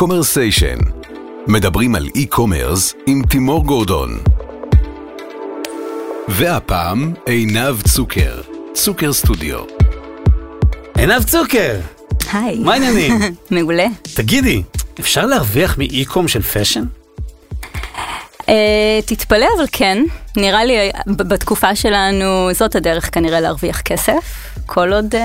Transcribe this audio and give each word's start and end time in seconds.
Commersation. 0.00 0.78
מדברים 1.46 1.94
על 1.94 2.08
e-commerce 2.14 2.94
עם 3.06 3.22
תימור 3.30 3.64
גורדון. 3.64 4.18
והפעם 6.28 7.14
עינב 7.26 7.82
צוקר, 7.82 8.40
צוקר 8.72 9.12
סטודיו. 9.12 9.58
עינב 10.98 11.22
צוקר, 11.22 11.80
היי. 12.32 12.58
מה 12.58 12.72
העניינים? 12.72 13.12
מעולה. 13.50 13.86
תגידי, 14.14 14.62
אפשר 15.00 15.26
להרוויח 15.26 15.78
מ 15.78 15.86
e-com 15.86 16.28
של 16.28 16.42
fashion? 16.42 16.84
אה, 18.40 18.46
תתפלא 19.06 19.46
אבל 19.58 19.66
כן, 19.72 20.04
נראה 20.36 20.64
לי 20.64 20.78
אה, 20.78 20.90
בתקופה 21.06 21.74
שלנו 21.76 22.48
זאת 22.54 22.76
הדרך 22.76 23.14
כנראה 23.14 23.40
להרוויח 23.40 23.80
כסף, 23.80 24.48
כל 24.66 24.92
עוד, 24.92 25.14
אה, 25.14 25.18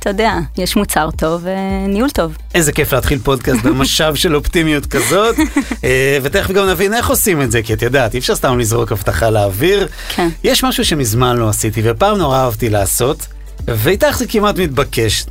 אתה 0.00 0.10
יודע, 0.10 0.32
יש 0.58 0.76
מוצר 0.76 1.08
טוב 1.18 1.46
וניהול 1.86 2.10
טוב. 2.10 2.36
איזה 2.54 2.72
כיף 2.72 2.92
להתחיל 2.92 3.18
פודקאסט 3.18 3.62
במשב 3.62 4.14
של 4.14 4.36
אופטימיות 4.36 4.86
כזאת, 4.86 5.36
אה, 5.84 6.18
ותכף 6.22 6.50
גם 6.50 6.68
נבין 6.68 6.94
איך 6.94 7.08
עושים 7.08 7.42
את 7.42 7.50
זה, 7.50 7.62
כי 7.62 7.72
את 7.74 7.82
יודעת, 7.82 8.14
אי 8.14 8.18
אפשר 8.18 8.34
סתם 8.34 8.58
לזרוק 8.58 8.92
הבטחה 8.92 9.30
לאוויר. 9.30 9.88
כן. 10.08 10.28
יש 10.44 10.64
משהו 10.64 10.84
שמזמן 10.84 11.36
לא 11.36 11.48
עשיתי, 11.48 11.80
ופעם 11.84 12.18
נורא 12.18 12.38
אהבתי 12.38 12.70
לעשות, 12.70 13.26
ואיתך 13.68 14.16
זה 14.18 14.26
כמעט 14.26 14.58
מתבקש. 14.58 15.24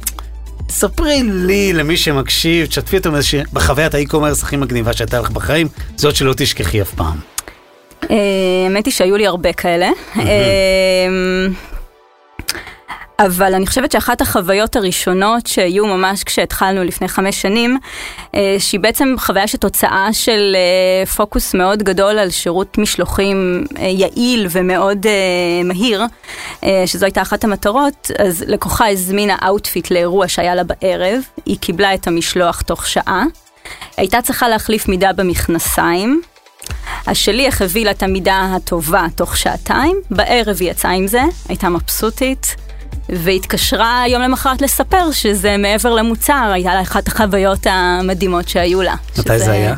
ספרי 0.69 1.23
לי, 1.23 1.73
למי 1.73 1.97
שמקשיב, 1.97 2.65
תשתפי 2.65 2.99
באיזושהי- 2.99 3.43
בחוויית 3.53 3.93
האי-קומרס 3.93 4.43
הכי 4.43 4.55
מגניבה 4.57 4.93
שהייתה 4.93 5.19
לך 5.19 5.29
בחיים, 5.29 5.67
זאת 5.95 6.15
שלא 6.15 6.33
תשכחי 6.37 6.81
אף 6.81 6.89
פעם. 6.93 7.34
Uh, 8.05 8.11
האמת 8.65 8.85
היא 8.85 8.93
שהיו 8.93 9.17
לי 9.17 9.27
הרבה 9.27 9.53
כאלה. 9.53 9.89
Uh, 10.15 10.19
אבל 13.19 13.53
אני 13.53 13.67
חושבת 13.67 13.91
שאחת 13.91 14.21
החוויות 14.21 14.75
הראשונות 14.75 15.47
שהיו 15.47 15.85
ממש 15.85 16.23
כשהתחלנו 16.23 16.83
לפני 16.83 17.07
חמש 17.07 17.41
שנים, 17.41 17.77
אה, 18.35 18.55
שהיא 18.59 18.79
בעצם 18.79 19.15
חוויה 19.17 19.47
שתוצאה 19.47 20.09
של 20.11 20.55
אה, 20.55 21.05
פוקוס 21.05 21.53
מאוד 21.53 21.83
גדול 21.83 22.19
על 22.19 22.29
שירות 22.29 22.77
משלוחים 22.77 23.63
אה, 23.79 23.85
יעיל 23.85 24.47
ומאוד 24.51 25.05
אה, 25.07 25.63
מהיר, 25.63 26.03
אה, 26.63 26.83
שזו 26.85 27.05
הייתה 27.05 27.21
אחת 27.21 27.43
המטרות, 27.43 28.11
אז 28.19 28.43
לקוחה 28.47 28.89
הזמינה 28.89 29.35
outfit 29.47 29.91
לאירוע 29.91 30.27
שהיה 30.27 30.55
לה 30.55 30.63
בערב, 30.63 31.21
היא 31.45 31.57
קיבלה 31.59 31.93
את 31.93 32.07
המשלוח 32.07 32.61
תוך 32.61 32.87
שעה, 32.87 33.23
הייתה 33.97 34.21
צריכה 34.21 34.49
להחליף 34.49 34.87
מידה 34.87 35.13
במכנסיים, 35.13 36.21
השליח 37.07 37.61
הביא 37.61 37.85
לה 37.85 37.91
את 37.91 38.03
המידה 38.03 38.55
הטובה 38.55 39.05
תוך 39.15 39.37
שעתיים, 39.37 39.97
בערב 40.11 40.57
היא 40.59 40.71
יצאה 40.71 40.91
עם 40.91 41.07
זה, 41.07 41.21
הייתה 41.49 41.69
מבסוטית, 41.69 42.55
והתקשרה 43.09 44.03
יום 44.07 44.21
למחרת 44.21 44.61
לספר 44.61 45.11
שזה 45.11 45.57
מעבר 45.57 45.93
למוצר, 45.93 46.49
הייתה 46.53 46.73
לה 46.73 46.81
אחת 46.81 47.07
החוויות 47.07 47.67
המדהימות 47.69 48.49
שהיו 48.49 48.81
לה. 48.81 48.95
מתי 49.11 49.21
שזה, 49.21 49.37
זה 49.37 49.51
היה? 49.51 49.75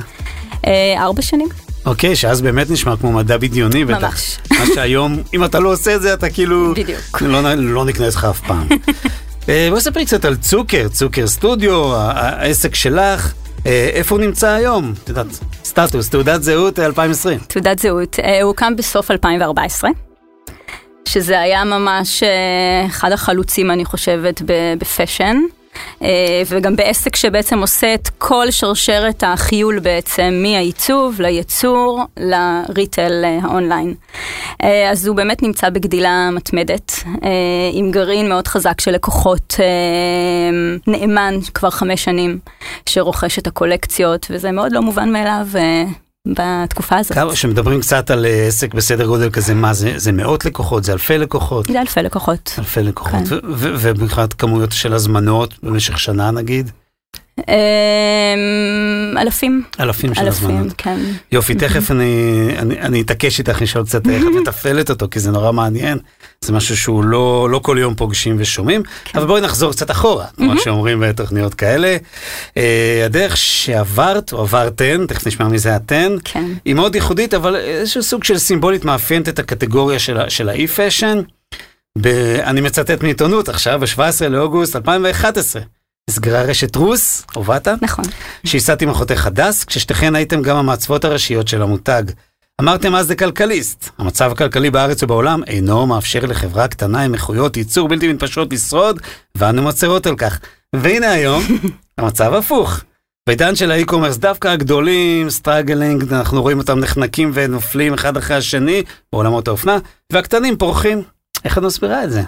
אה, 0.67 1.03
ארבע 1.03 1.21
שנים. 1.21 1.47
אוקיי, 1.85 2.15
שאז 2.15 2.41
באמת 2.41 2.69
נשמע 2.69 2.97
כמו 2.97 3.11
מדע 3.11 3.37
בדיוני, 3.37 3.85
בטח. 3.85 4.03
ממש. 4.03 4.37
מה 4.51 4.65
שהיום, 4.75 5.21
אם 5.33 5.45
אתה 5.45 5.59
לא 5.59 5.73
עושה 5.73 5.95
את 5.95 6.01
זה, 6.01 6.13
אתה 6.13 6.29
כאילו... 6.29 6.73
בדיוק. 6.75 7.21
לא, 7.21 7.53
לא 7.53 7.85
נקנה 7.85 8.05
אותך 8.05 8.27
אף 8.29 8.39
פעם. 8.39 8.67
אה, 9.49 9.67
בואי 9.69 9.81
ספרי 9.81 10.05
קצת 10.05 10.25
על 10.25 10.35
צוקר, 10.35 10.87
צוקר 10.87 11.27
סטודיו, 11.27 11.95
העסק 11.95 12.75
שלך. 12.75 13.33
אה, 13.65 13.89
איפה 13.93 14.15
הוא 14.15 14.21
נמצא 14.21 14.47
היום? 14.47 14.93
את 15.03 15.09
יודעת, 15.09 15.27
סטטוס, 15.67 16.09
תעודת 16.09 16.43
זהות 16.43 16.79
אה, 16.79 16.85
2020. 16.85 17.39
תעודת 17.39 17.79
זהות. 17.79 18.19
אה, 18.19 18.41
הוא 18.41 18.47
הוקם 18.47 18.75
בסוף 18.75 19.11
2014, 19.11 19.89
שזה 21.07 21.39
היה 21.39 21.63
ממש 21.63 22.23
אה, 22.23 22.85
אחד 22.85 23.11
החלוצים, 23.11 23.71
אני 23.71 23.85
חושבת, 23.85 24.41
ב 24.77 24.84
fashion. 24.84 25.37
אה, 26.03 26.41
וגם 26.47 26.75
בעסק 26.75 27.15
שבעצם 27.15 27.59
עושה 27.59 27.93
את 27.93 28.09
כל 28.17 28.51
שרשרת 28.51 29.23
החיול 29.27 29.79
בעצם, 29.79 30.43
מהעיצוב, 30.43 31.21
לייצור, 31.21 32.03
ל 32.17 32.32
retail 32.32 33.21
אה, 33.23 33.39
האונליין. 33.41 33.93
אה, 34.63 34.91
אז 34.91 35.07
הוא 35.07 35.15
באמת 35.15 35.43
נמצא 35.43 35.69
בגדילה 35.69 36.29
מתמדת, 36.31 37.03
עם 37.73 37.91
גרעין 37.91 38.29
מאוד 38.29 38.47
חזק 38.47 38.81
של 38.81 38.91
לקוחות 38.91 39.55
נאמן 40.87 41.35
כבר 41.53 41.69
חמש 41.69 42.03
שנים, 42.03 42.39
שרוכש 42.85 43.39
את 43.39 43.47
הקולקציות, 43.47 44.27
וזה 44.29 44.51
מאוד 44.51 44.71
לא 44.71 44.81
מובן 44.81 45.11
מאליו 45.11 45.47
בתקופה 46.27 46.97
הזאת. 46.97 47.13
כמה, 47.13 47.33
כשמדברים 47.33 47.81
קצת 47.81 48.11
על 48.11 48.25
אה, 48.25 48.47
עסק 48.47 48.73
בסדר 48.73 49.05
גודל 49.05 49.29
כזה, 49.29 49.53
מה 49.53 49.73
זה, 49.73 49.93
זה 49.95 50.11
מאות 50.11 50.45
לקוחות, 50.45 50.83
זה 50.83 50.93
אלפי 50.93 51.17
לקוחות? 51.17 51.65
זה 51.65 51.81
אלפי 51.81 51.99
לקוחות. 51.99 52.55
אלפי 52.59 52.83
לקוחות. 52.83 53.27
כן. 53.29 53.35
ו- 53.35 53.39
ו- 53.53 53.75
ומבחינת 53.79 54.33
כמויות 54.33 54.71
של 54.71 54.93
הזמנות 54.93 55.53
במשך 55.63 55.99
שנה 55.99 56.31
נגיד? 56.31 56.71
אמ, 57.37 57.43
אלפים. 59.17 59.63
אלפים 59.79 60.15
של 60.15 60.21
אלפים, 60.21 60.49
הזמנות. 60.49 60.73
כן. 60.77 60.99
יופי, 61.31 61.55
תכף 61.55 61.91
אני, 61.91 62.47
אני, 62.57 62.81
אני 62.81 63.01
אתעקש 63.01 63.39
איתך 63.39 63.61
לשאול 63.61 63.85
קצת 63.85 64.07
איך 64.09 64.23
את 64.23 64.41
מתפעלת 64.41 64.89
אותו, 64.89 65.07
כי 65.11 65.19
זה 65.19 65.31
נורא 65.31 65.51
מעניין. 65.51 65.97
זה 66.41 66.53
משהו 66.53 66.77
שהוא 66.77 67.03
לא, 67.03 67.47
לא 67.51 67.59
כל 67.59 67.77
יום 67.79 67.95
פוגשים 67.95 68.35
ושומעים, 68.39 68.83
כן. 69.05 69.19
אבל 69.19 69.27
בואי 69.27 69.41
נחזור 69.41 69.71
קצת 69.71 69.91
אחורה, 69.91 70.25
כמו 70.35 70.59
שאומרים 70.59 70.99
בתוכניות 70.99 71.53
כאלה. 71.53 71.97
אה, 72.57 73.01
הדרך 73.05 73.37
שעברת, 73.37 74.33
או 74.33 74.41
עברתן, 74.41 75.05
תכף 75.07 75.27
נשמע 75.27 75.47
מי 75.47 75.59
זה 75.59 75.75
אתן, 75.75 76.15
כן. 76.23 76.45
היא 76.65 76.73
מאוד 76.73 76.95
ייחודית, 76.95 77.33
אבל 77.33 77.55
איזשהו 77.55 78.03
סוג 78.03 78.23
של 78.23 78.37
סימבולית 78.37 78.85
מאפיינת 78.85 79.29
את 79.29 79.39
הקטגוריה 79.39 79.99
של, 79.99 80.17
ה- 80.19 80.29
של 80.29 80.49
ה 80.49 80.56
e-fashion. 80.56 81.21
ב- 82.01 82.07
אני 82.43 82.61
מצטט 82.61 83.03
מעיתונות 83.03 83.49
עכשיו, 83.49 83.79
ב-17 83.79 84.27
לאוגוסט 84.29 84.75
2011. 84.75 85.61
נסגרה 86.09 86.41
רשת 86.41 86.75
רוס, 86.75 87.23
הובאת? 87.33 87.67
נכון. 87.81 88.05
שייסדת 88.45 88.81
עם 88.81 88.89
אחותך 88.89 89.27
הדס, 89.27 89.63
כששתיכן 89.65 90.15
הייתם 90.15 90.41
גם 90.41 90.57
המעצבות 90.57 91.05
הראשיות 91.05 91.47
של 91.47 91.61
המותג. 91.61 92.03
אמרתם 92.61 92.95
אז 92.95 93.11
לכלכליסט, 93.11 93.89
המצב 93.97 94.31
הכלכלי 94.31 94.69
בארץ 94.69 95.03
ובעולם 95.03 95.43
אינו 95.47 95.87
מאפשר 95.87 96.25
לחברה 96.25 96.67
קטנה 96.67 97.01
עם 97.01 97.13
איכויות 97.13 97.57
ייצור 97.57 97.87
בלתי 97.87 98.13
מתפשרות 98.13 98.53
לשרוד, 98.53 99.01
ואנו 99.35 99.63
מצרות 99.63 100.05
על 100.05 100.15
כך. 100.15 100.39
והנה 100.75 101.11
היום, 101.11 101.43
המצב 101.97 102.33
הפוך. 102.33 102.83
בעידן 103.27 103.55
של 103.55 103.71
ה 103.71 103.75
e-commerce 103.75 104.17
דווקא 104.17 104.47
הגדולים, 104.47 105.29
struggling, 105.29 106.13
אנחנו 106.13 106.41
רואים 106.41 106.57
אותם 106.57 106.79
נחנקים 106.79 107.31
ונופלים 107.33 107.93
אחד 107.93 108.17
אחרי 108.17 108.35
השני 108.37 108.83
בעולמות 109.13 109.47
האופנה, 109.47 109.77
והקטנים 110.13 110.57
פורחים. 110.57 111.03
איך 111.45 111.57
את 111.57 111.63
מסבירה 111.63 112.03
את 112.03 112.11
זה? 112.11 112.21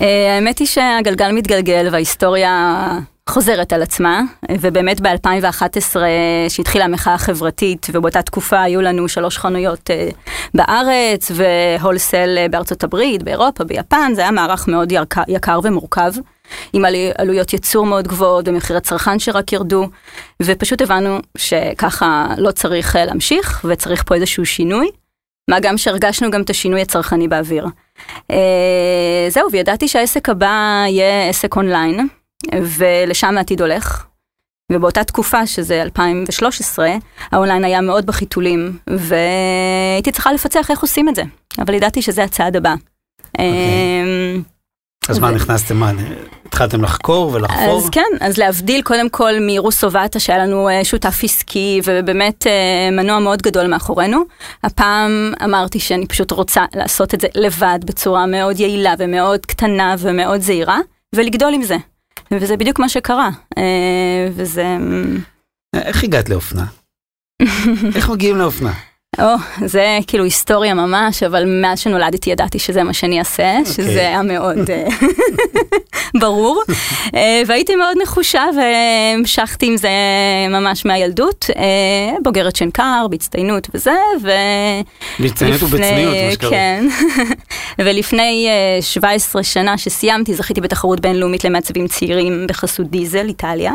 אה, 0.00 0.34
האמת 0.34 0.58
היא 0.58 0.66
שהגלגל 0.66 1.32
מתגלגל 1.32 1.88
וההיסטוריה 1.92 2.98
חוזרת 3.28 3.72
על 3.72 3.82
עצמה, 3.82 4.22
ובאמת 4.60 5.00
ב-2011 5.00 5.96
שהתחילה 6.48 6.84
המחאה 6.84 7.14
החברתית, 7.14 7.86
ובאותה 7.92 8.22
תקופה 8.22 8.62
היו 8.62 8.82
לנו 8.82 9.08
שלוש 9.08 9.38
חנויות 9.38 9.90
אה, 9.90 10.08
בארץ, 10.54 11.30
והולסל 11.34 12.34
אה, 12.38 12.48
בארצות 12.48 12.84
הברית, 12.84 13.22
באירופה, 13.22 13.64
ביפן, 13.64 14.12
זה 14.14 14.20
היה 14.20 14.30
מערך 14.30 14.68
מאוד 14.68 14.92
יקר, 14.92 15.22
יקר 15.28 15.60
ומורכב. 15.62 16.12
עם 16.72 16.84
עלויות 17.18 17.52
ייצור 17.52 17.86
מאוד 17.86 18.08
גבוהות 18.08 18.48
ומחירי 18.48 18.80
צרכן 18.80 19.18
שרק 19.18 19.52
ירדו, 19.52 19.88
ופשוט 20.42 20.82
הבנו 20.82 21.18
שככה 21.38 22.26
לא 22.36 22.50
צריך 22.50 22.96
אה, 22.96 23.04
להמשיך 23.04 23.64
וצריך 23.68 24.04
פה 24.06 24.14
איזשהו 24.14 24.46
שינוי, 24.46 24.88
מה 25.50 25.60
גם 25.60 25.78
שהרגשנו 25.78 26.30
גם 26.30 26.42
את 26.42 26.50
השינוי 26.50 26.82
הצרכני 26.82 27.28
באוויר. 27.28 27.66
זהו, 29.28 29.52
וידעתי 29.52 29.88
שהעסק 29.88 30.28
הבא 30.28 30.84
יהיה 30.88 31.28
עסק 31.28 31.56
אונליין, 31.56 32.08
ולשם 32.62 33.38
העתיד 33.38 33.60
הולך. 33.60 34.04
ובאותה 34.72 35.04
תקופה, 35.04 35.46
שזה 35.46 35.82
2013, 35.82 36.94
האונליין 37.32 37.64
היה 37.64 37.80
מאוד 37.80 38.06
בחיתולים, 38.06 38.78
והייתי 38.86 40.12
צריכה 40.12 40.32
לפצח 40.32 40.70
איך 40.70 40.80
עושים 40.80 41.08
את 41.08 41.14
זה, 41.14 41.22
אבל 41.58 41.74
ידעתי 41.74 42.02
שזה 42.02 42.24
הצעד 42.24 42.56
הבא. 42.56 42.74
אה, 43.38 43.44
אז 45.08 45.18
מה 45.18 45.28
ו- 45.28 45.30
נכנסתם, 45.30 45.76
מה, 45.76 45.92
התחלתם 46.46 46.82
לחקור 46.82 47.30
ולחפור? 47.34 47.76
אז 47.76 47.90
כן, 47.90 48.00
אז 48.20 48.38
להבדיל 48.38 48.82
קודם 48.82 49.08
כל 49.08 49.32
מרוסו 49.40 49.92
ואטה 49.92 50.20
שהיה 50.20 50.38
לנו 50.38 50.68
אה, 50.68 50.84
שותף 50.84 51.20
עסקי 51.22 51.80
ובאמת 51.84 52.46
אה, 52.46 52.90
מנוע 52.92 53.18
מאוד 53.18 53.42
גדול 53.42 53.66
מאחורינו. 53.66 54.22
הפעם 54.62 55.32
אמרתי 55.44 55.80
שאני 55.80 56.06
פשוט 56.06 56.30
רוצה 56.30 56.64
לעשות 56.74 57.14
את 57.14 57.20
זה 57.20 57.28
לבד 57.34 57.78
בצורה 57.84 58.26
מאוד 58.26 58.60
יעילה 58.60 58.94
ומאוד 58.98 59.46
קטנה 59.46 59.94
ומאוד 59.98 60.40
זהירה, 60.40 60.78
ולגדול 61.14 61.54
עם 61.54 61.62
זה. 61.62 61.76
וזה 62.30 62.56
בדיוק 62.56 62.78
מה 62.78 62.88
שקרה. 62.88 63.30
אה, 63.58 64.28
וזה... 64.34 64.66
איך 65.74 66.04
הגעת 66.04 66.28
לאופנה? 66.28 66.66
איך 67.96 68.10
מגיעים 68.10 68.36
לאופנה? 68.36 68.72
או, 69.18 69.34
זה 69.66 69.98
כאילו 70.06 70.24
היסטוריה 70.24 70.74
ממש, 70.74 71.22
אבל 71.22 71.44
מאז 71.62 71.80
שנולדתי 71.80 72.30
ידעתי 72.30 72.58
שזה 72.58 72.82
מה 72.82 72.92
שאני 72.92 73.18
אעשה, 73.18 73.58
okay. 73.64 73.68
שזה 73.68 73.82
אוקיי. 73.82 74.06
היה 74.06 74.22
מאוד 74.22 74.70
אה, 74.70 74.86
ברור. 76.20 76.62
אה, 77.14 77.42
והייתי 77.46 77.76
מאוד 77.76 77.96
נחושה 78.02 78.44
והמשכתי 78.56 79.66
עם 79.66 79.76
זה 79.76 79.88
ממש 80.50 80.84
מהילדות. 80.84 81.46
אה, 81.56 82.16
בוגרת 82.22 82.56
שנקר, 82.56 83.06
בהצטיינות 83.10 83.68
וזה, 83.74 83.94
ו... 84.22 84.30
בהצטיינות 85.18 85.62
ובצניעות, 85.62 86.14
מה 86.26 86.32
שקרה. 86.32 86.50
כן. 86.50 86.88
ולפני 87.84 88.48
17 88.80 89.42
שנה 89.42 89.78
שסיימתי, 89.78 90.34
זכיתי 90.34 90.60
בתחרות 90.60 91.00
בינלאומית 91.00 91.44
למעצבים 91.44 91.88
צעירים 91.88 92.46
בחסות 92.48 92.90
דיזל, 92.90 93.28
איטליה. 93.28 93.72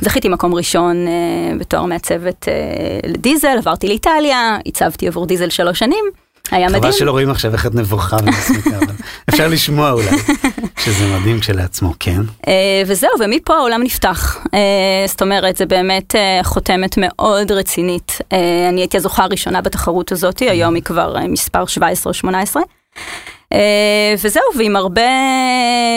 זכיתי 0.00 0.28
מקום 0.28 0.54
ראשון 0.54 1.06
בתואר 1.58 1.84
מעצבת 1.84 2.48
לדיזל, 3.06 3.58
עברתי 3.58 3.88
לאיטליה. 3.88 4.58
הצבתי 4.70 5.08
עבור 5.08 5.26
דיזל 5.26 5.50
שלוש 5.50 5.78
שנים, 5.78 6.04
היה 6.50 6.68
מדהים. 6.68 6.82
חבל 6.82 6.92
שלא 6.92 7.10
רואים 7.10 7.30
עכשיו 7.30 7.52
איך 7.52 7.66
את 7.66 7.74
נבוכה 7.74 8.16
ומסמיקה, 8.24 8.76
אבל 8.78 8.94
אפשר 9.28 9.48
לשמוע 9.48 9.90
אולי, 9.90 10.06
שזה 10.84 11.18
מדהים 11.18 11.40
כשלעצמו, 11.40 11.94
כן. 12.00 12.20
אה, 12.48 12.82
וזהו, 12.86 13.10
ומפה 13.20 13.54
העולם 13.54 13.82
נפתח. 13.82 14.38
אה, 14.54 15.06
זאת 15.06 15.22
אומרת, 15.22 15.56
זה 15.56 15.66
באמת 15.66 16.14
אה, 16.14 16.40
חותמת 16.42 16.94
מאוד 16.98 17.52
רצינית. 17.52 18.18
אני 18.68 18.80
הייתי 18.80 18.96
הזוכה 18.96 19.24
הראשונה 19.24 19.60
בתחרות 19.60 20.12
הזאת, 20.12 20.40
היום 20.40 20.74
היא 20.74 20.82
כבר 20.82 21.16
מספר 21.28 21.66
17 21.66 22.10
או 22.10 22.14
18. 22.14 22.62
אה, 23.52 24.14
וזהו, 24.22 24.42
ועם 24.58 24.76
הרבה 24.76 25.02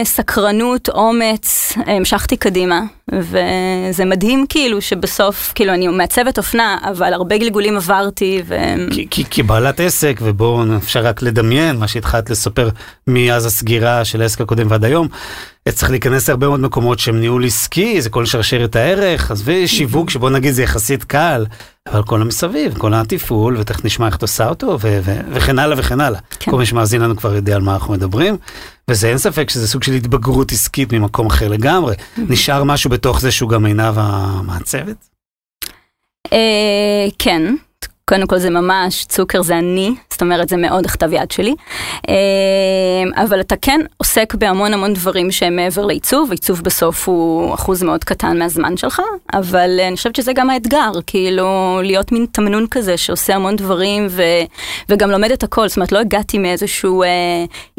סקרנות, 0.03 0.89
אומץ, 0.89 1.73
המשכתי 1.85 2.37
קדימה, 2.37 2.81
וזה 3.11 4.05
מדהים 4.05 4.45
כאילו 4.49 4.81
שבסוף, 4.81 5.51
כאילו 5.55 5.73
אני 5.73 5.87
מעצבת 5.87 6.37
אופנה, 6.37 6.77
אבל 6.91 7.13
הרבה 7.13 7.37
גלגולים 7.37 7.75
עברתי 7.75 8.41
ו... 8.45 8.55
כי, 8.91 9.07
כי, 9.09 9.23
כי 9.29 9.43
בעלת 9.43 9.79
עסק, 9.79 10.19
ובואו 10.21 10.77
אפשר 10.77 11.05
רק 11.05 11.21
לדמיין 11.21 11.75
מה 11.75 11.87
שהתחלת 11.87 12.29
לספר 12.29 12.69
מאז 13.07 13.45
הסגירה 13.45 14.05
של 14.05 14.21
העסק 14.21 14.41
הקודם 14.41 14.67
ועד 14.69 14.85
היום, 14.85 15.07
צריך 15.69 15.91
להיכנס 15.91 16.29
להרבה 16.29 16.47
מאוד 16.47 16.59
מקומות 16.59 16.99
שהם 16.99 17.19
ניהול 17.19 17.45
עסקי, 17.45 18.01
זה 18.01 18.09
כל 18.09 18.25
שרשרת 18.25 18.75
הערך, 18.75 19.31
עזבי 19.31 19.67
שיווק 19.67 20.09
שבוא 20.09 20.29
נגיד 20.29 20.53
זה 20.53 20.63
יחסית 20.63 21.03
קל, 21.03 21.45
אבל 21.91 22.03
כל 22.03 22.21
המסביב, 22.21 22.77
כל 22.77 22.93
התפעול, 22.93 23.57
ותכף 23.57 23.85
נשמע 23.85 24.05
איך 24.05 24.15
את 24.15 24.21
עושה 24.21 24.49
אותו, 24.49 24.77
ו- 24.81 24.99
ו- 25.03 25.19
וכן 25.31 25.59
הלאה 25.59 25.79
וכן 25.79 26.01
הלאה. 26.01 26.19
כן. 26.39 26.51
כל 26.51 26.57
מי 26.57 26.65
שמאזין 26.65 27.01
לנו 27.01 27.15
כבר 27.15 27.35
יודע 27.35 27.55
על 27.55 27.61
מה 27.61 27.73
אנחנו 27.73 27.93
מדברים, 27.93 28.37
וזה 28.87 29.07
אין 29.09 29.17
ספק 29.17 29.49
שזה 29.49 29.67
סוג 29.67 29.83
של 29.83 29.93
התבגרות 29.93 30.51
עסקית 30.51 30.93
ממקום 30.93 31.27
אחר 31.27 31.47
לגמרי. 31.47 31.95
נשאר 32.17 32.63
משהו 32.63 32.89
בתוך 32.89 33.21
זה 33.21 33.31
שהוא 33.31 33.49
גם 33.49 33.65
עיניו 33.65 33.93
המעצבת? 33.97 35.09
אה, 36.33 37.07
כן. 37.19 37.55
קודם 38.05 38.27
כל 38.27 38.37
זה 38.37 38.49
ממש, 38.49 39.05
צוקר 39.05 39.41
זה 39.41 39.57
אני, 39.57 39.95
זאת 40.11 40.21
אומרת 40.21 40.49
זה 40.49 40.57
מאוד 40.57 40.85
הכתב 40.85 41.13
יד 41.13 41.31
שלי. 41.31 41.55
אה, 42.09 43.23
אבל 43.23 43.39
אתה 43.39 43.55
כן 43.61 43.79
עוסק 43.97 44.35
בהמון 44.35 44.73
המון 44.73 44.93
דברים 44.93 45.31
שהם 45.31 45.55
מעבר 45.55 45.85
לעיצוב, 45.85 46.31
עיצוב 46.31 46.61
בסוף 46.61 47.07
הוא 47.07 47.53
אחוז 47.53 47.83
מאוד 47.83 48.03
קטן 48.03 48.39
מהזמן 48.39 48.77
שלך, 48.77 49.01
אבל 49.33 49.79
אני 49.87 49.95
חושבת 49.95 50.15
שזה 50.15 50.33
גם 50.33 50.49
האתגר, 50.49 50.91
כאילו 51.07 51.79
להיות 51.83 52.11
מין 52.11 52.25
תמנון 52.31 52.67
כזה 52.71 52.97
שעושה 52.97 53.35
המון 53.35 53.55
דברים 53.55 54.07
ו, 54.09 54.23
וגם 54.89 55.11
לומד 55.11 55.31
את 55.31 55.43
הכל, 55.43 55.67
זאת 55.67 55.77
אומרת 55.77 55.91
לא 55.91 55.99
הגעתי 55.99 56.37
מאיזשהו 56.37 57.03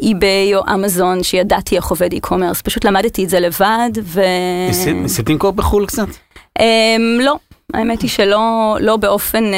אי-ביי 0.02 0.54
אה, 0.54 0.58
או 0.58 0.74
אמזון 0.74 1.22
שידעתי 1.22 1.76
איך 1.76 1.86
עובד 1.86 2.14
e-commerce, 2.14 2.62
פשוט 2.64 2.84
למדתי 2.84 3.24
את 3.24 3.30
זה 3.30 3.40
לבד. 3.40 3.90
ו... 4.02 4.20
ניסית 4.94 5.30
למכור 5.30 5.52
בחו"ל 5.52 5.86
קצת? 5.86 6.08
אה, 6.60 6.96
לא, 7.20 7.36
האמת 7.74 8.02
היא 8.02 8.10
שלא 8.10 8.76
לא 8.80 8.96
באופן 8.96 9.44
אה, 9.44 9.50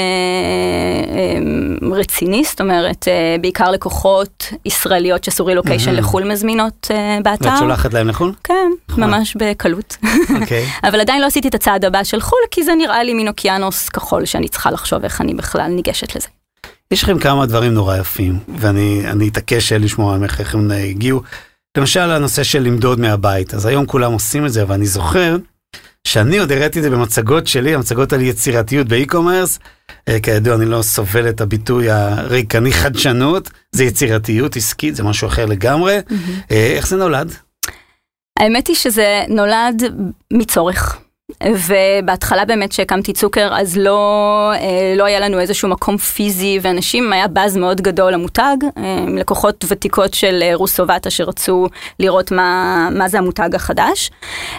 אה, 1.08 1.96
רציני, 1.96 2.44
זאת 2.44 2.60
אומרת, 2.60 3.08
אה, 3.08 3.36
בעיקר 3.40 3.70
לקוחות 3.70 4.52
ישראליות 4.64 5.24
שעשו 5.24 5.46
רילוקיישן. 5.46 5.94
לחו"ל 5.94 6.24
מזמינות 6.24 6.88
אה, 6.90 7.18
באתר. 7.22 7.48
ואת 7.48 7.58
שולחת 7.58 7.94
להם 7.94 8.08
לחו"ל? 8.08 8.32
כן, 8.44 8.70
ממש 8.98 9.36
בקלות. 9.36 9.96
אוקיי. 10.40 10.66
אבל 10.88 11.00
עדיין 11.00 11.20
לא 11.20 11.26
עשיתי 11.26 11.48
את 11.48 11.54
הצעד 11.54 11.84
הבא 11.84 12.04
של 12.04 12.20
חו"ל, 12.20 12.38
כי 12.50 12.62
זה 12.62 12.74
נראה 12.74 13.02
לי 13.02 13.14
מין 13.14 13.28
אוקיינוס 13.28 13.88
כחול 13.88 14.24
שאני 14.24 14.48
צריכה 14.48 14.70
לחשוב 14.70 15.04
איך 15.04 15.20
אני 15.20 15.34
בכלל 15.34 15.66
ניגשת 15.66 16.16
לזה. 16.16 16.28
יש 16.90 17.02
לכם 17.02 17.18
כמה 17.18 17.46
דברים 17.46 17.74
נורא 17.74 17.96
יפים, 17.96 18.38
ואני 18.58 19.28
אתעקש 19.28 19.72
לשמוע 19.72 20.18
ממך 20.18 20.40
איך 20.40 20.54
הם 20.54 20.70
הגיעו. 20.70 21.22
למשל 21.78 22.00
הנושא 22.00 22.42
של 22.42 22.62
למדוד 22.62 23.00
מהבית, 23.00 23.54
אז 23.54 23.66
היום 23.66 23.86
כולם 23.86 24.12
עושים 24.12 24.46
את 24.46 24.52
זה, 24.52 24.62
אבל 24.62 24.74
אני 24.74 24.86
זוכר 24.86 25.36
שאני 26.06 26.38
עוד 26.38 26.52
הראיתי 26.52 26.78
את 26.78 26.82
זה 26.82 26.90
במצגות 26.90 27.46
שלי, 27.46 27.74
המצגות 27.74 28.12
על 28.12 28.20
יצירתיות 28.20 28.88
באי-קומרס. 28.88 29.58
אה, 30.08 30.20
כידוע, 30.20 30.54
אני 30.54 30.66
לא 30.66 30.82
סובל 30.82 31.28
את 31.28 31.40
הביטוי 31.40 31.90
הריקני 31.90 32.72
חדשנות, 32.72 33.50
זה 33.72 33.84
יצירתיות 33.84 34.56
עסקית, 34.56 34.96
זה 34.96 35.02
משהו 35.02 35.28
אחר 35.28 35.46
לגמרי. 35.46 35.98
Mm-hmm. 35.98 36.50
איך 36.50 36.88
זה 36.88 36.96
נולד? 36.96 37.32
האמת 38.38 38.66
היא 38.66 38.76
שזה 38.76 39.22
נולד 39.28 39.82
מצורך. 40.32 40.98
ובהתחלה 41.42 42.44
באמת 42.44 42.72
שהקמתי 42.72 43.12
צוקר 43.12 43.48
אז 43.52 43.76
לא, 43.76 44.52
אה, 44.54 44.94
לא 44.96 45.04
היה 45.04 45.20
לנו 45.20 45.40
איזשהו 45.40 45.68
מקום 45.68 45.96
פיזי 45.96 46.58
ואנשים 46.62 47.12
היה 47.12 47.28
באז 47.28 47.56
מאוד 47.56 47.80
גדול 47.80 48.12
למותג, 48.12 48.56
אה, 48.78 49.04
לקוחות 49.08 49.64
ותיקות 49.68 50.14
של 50.14 50.38
אה, 50.42 50.54
רוסובטה 50.54 51.10
שרצו 51.10 51.66
לראות 51.98 52.30
מה, 52.30 52.88
מה 52.92 53.08
זה 53.08 53.18
המותג 53.18 53.54
החדש. 53.54 54.10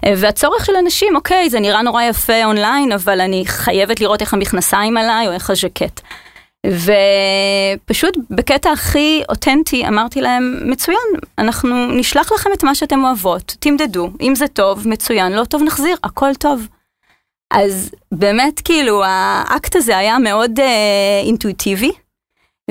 והצורך 0.06 0.66
של 0.66 0.76
אנשים, 0.76 1.16
אוקיי, 1.16 1.50
זה 1.50 1.60
נראה 1.60 1.82
נורא 1.82 2.04
יפה 2.04 2.46
אונליין, 2.46 2.92
אבל 2.92 3.22
אני 3.22 3.44
חייבת 3.46 4.02
לראות 4.02 4.22
איך 4.22 4.34
המכנסיים 4.34 4.98
עליי 4.98 5.28
או 5.28 5.34
איך 5.34 5.50
הז'קט. 5.50 6.02
ופשוט 6.66 8.18
בקטע 8.30 8.72
הכי 8.72 9.24
אותנטי 9.30 9.88
אמרתי 9.88 10.22
להם, 10.22 10.60
מצוין, 10.66 10.98
אנחנו 11.38 11.88
נשלח 11.88 12.32
לכם 12.32 12.50
את 12.54 12.64
מה 12.64 12.76
שאתם 12.76 13.04
אוהבות, 13.04 13.56
תמדדו, 13.60 14.10
אם 14.22 14.36
זה 14.36 14.48
טוב, 14.48 14.88
מצוין, 14.88 15.32
לא 15.32 15.44
טוב, 15.44 15.64
נחזיר, 15.64 15.96
הכל 16.04 16.36
טוב. 16.40 16.68
אז 17.54 17.92
באמת 18.12 18.62
כאילו 18.64 19.04
האקט 19.06 19.76
הזה 19.76 19.98
היה 19.98 20.20
מאוד 20.20 20.60
אה, 20.60 21.22
אינטואיטיבי. 21.24 21.92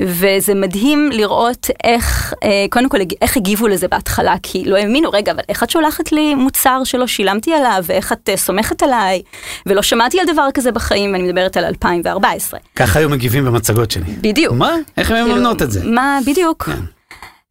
וזה 0.01 0.55
מדהים 0.55 1.09
לראות 1.11 1.67
איך, 1.83 2.33
אה, 2.43 2.65
קודם 2.69 2.89
כל, 2.89 2.97
איך 3.21 3.37
הגיבו 3.37 3.67
לזה 3.67 3.87
בהתחלה, 3.87 4.35
כי 4.43 4.63
לא 4.65 4.77
האמינו, 4.77 5.09
רגע, 5.09 5.31
אבל 5.31 5.41
איך 5.49 5.63
את 5.63 5.69
שולחת 5.69 6.11
לי 6.11 6.35
מוצר 6.35 6.81
שלא 6.83 7.07
שילמתי 7.07 7.53
עליו, 7.53 7.83
ואיך 7.87 8.11
את 8.11 8.29
אה, 8.29 8.37
סומכת 8.37 8.83
עליי, 8.83 9.21
ולא 9.65 9.81
שמעתי 9.81 10.19
על 10.19 10.25
דבר 10.33 10.47
כזה 10.53 10.71
בחיים, 10.71 11.13
ואני 11.13 11.23
מדברת 11.23 11.57
על 11.57 11.65
2014. 11.65 12.59
ככה 12.75 12.99
היו 12.99 13.09
מגיבים 13.09 13.45
במצגות 13.45 13.91
שלי. 13.91 14.13
בדיוק. 14.21 14.53
מה? 14.53 14.75
איך 14.97 15.11
הם 15.11 15.27
מממנות 15.27 15.57
כאילו, 15.57 15.67
את 15.67 15.71
זה? 15.71 15.85
מה, 15.85 16.19
בדיוק. 16.25 16.63
כן. 16.63 16.81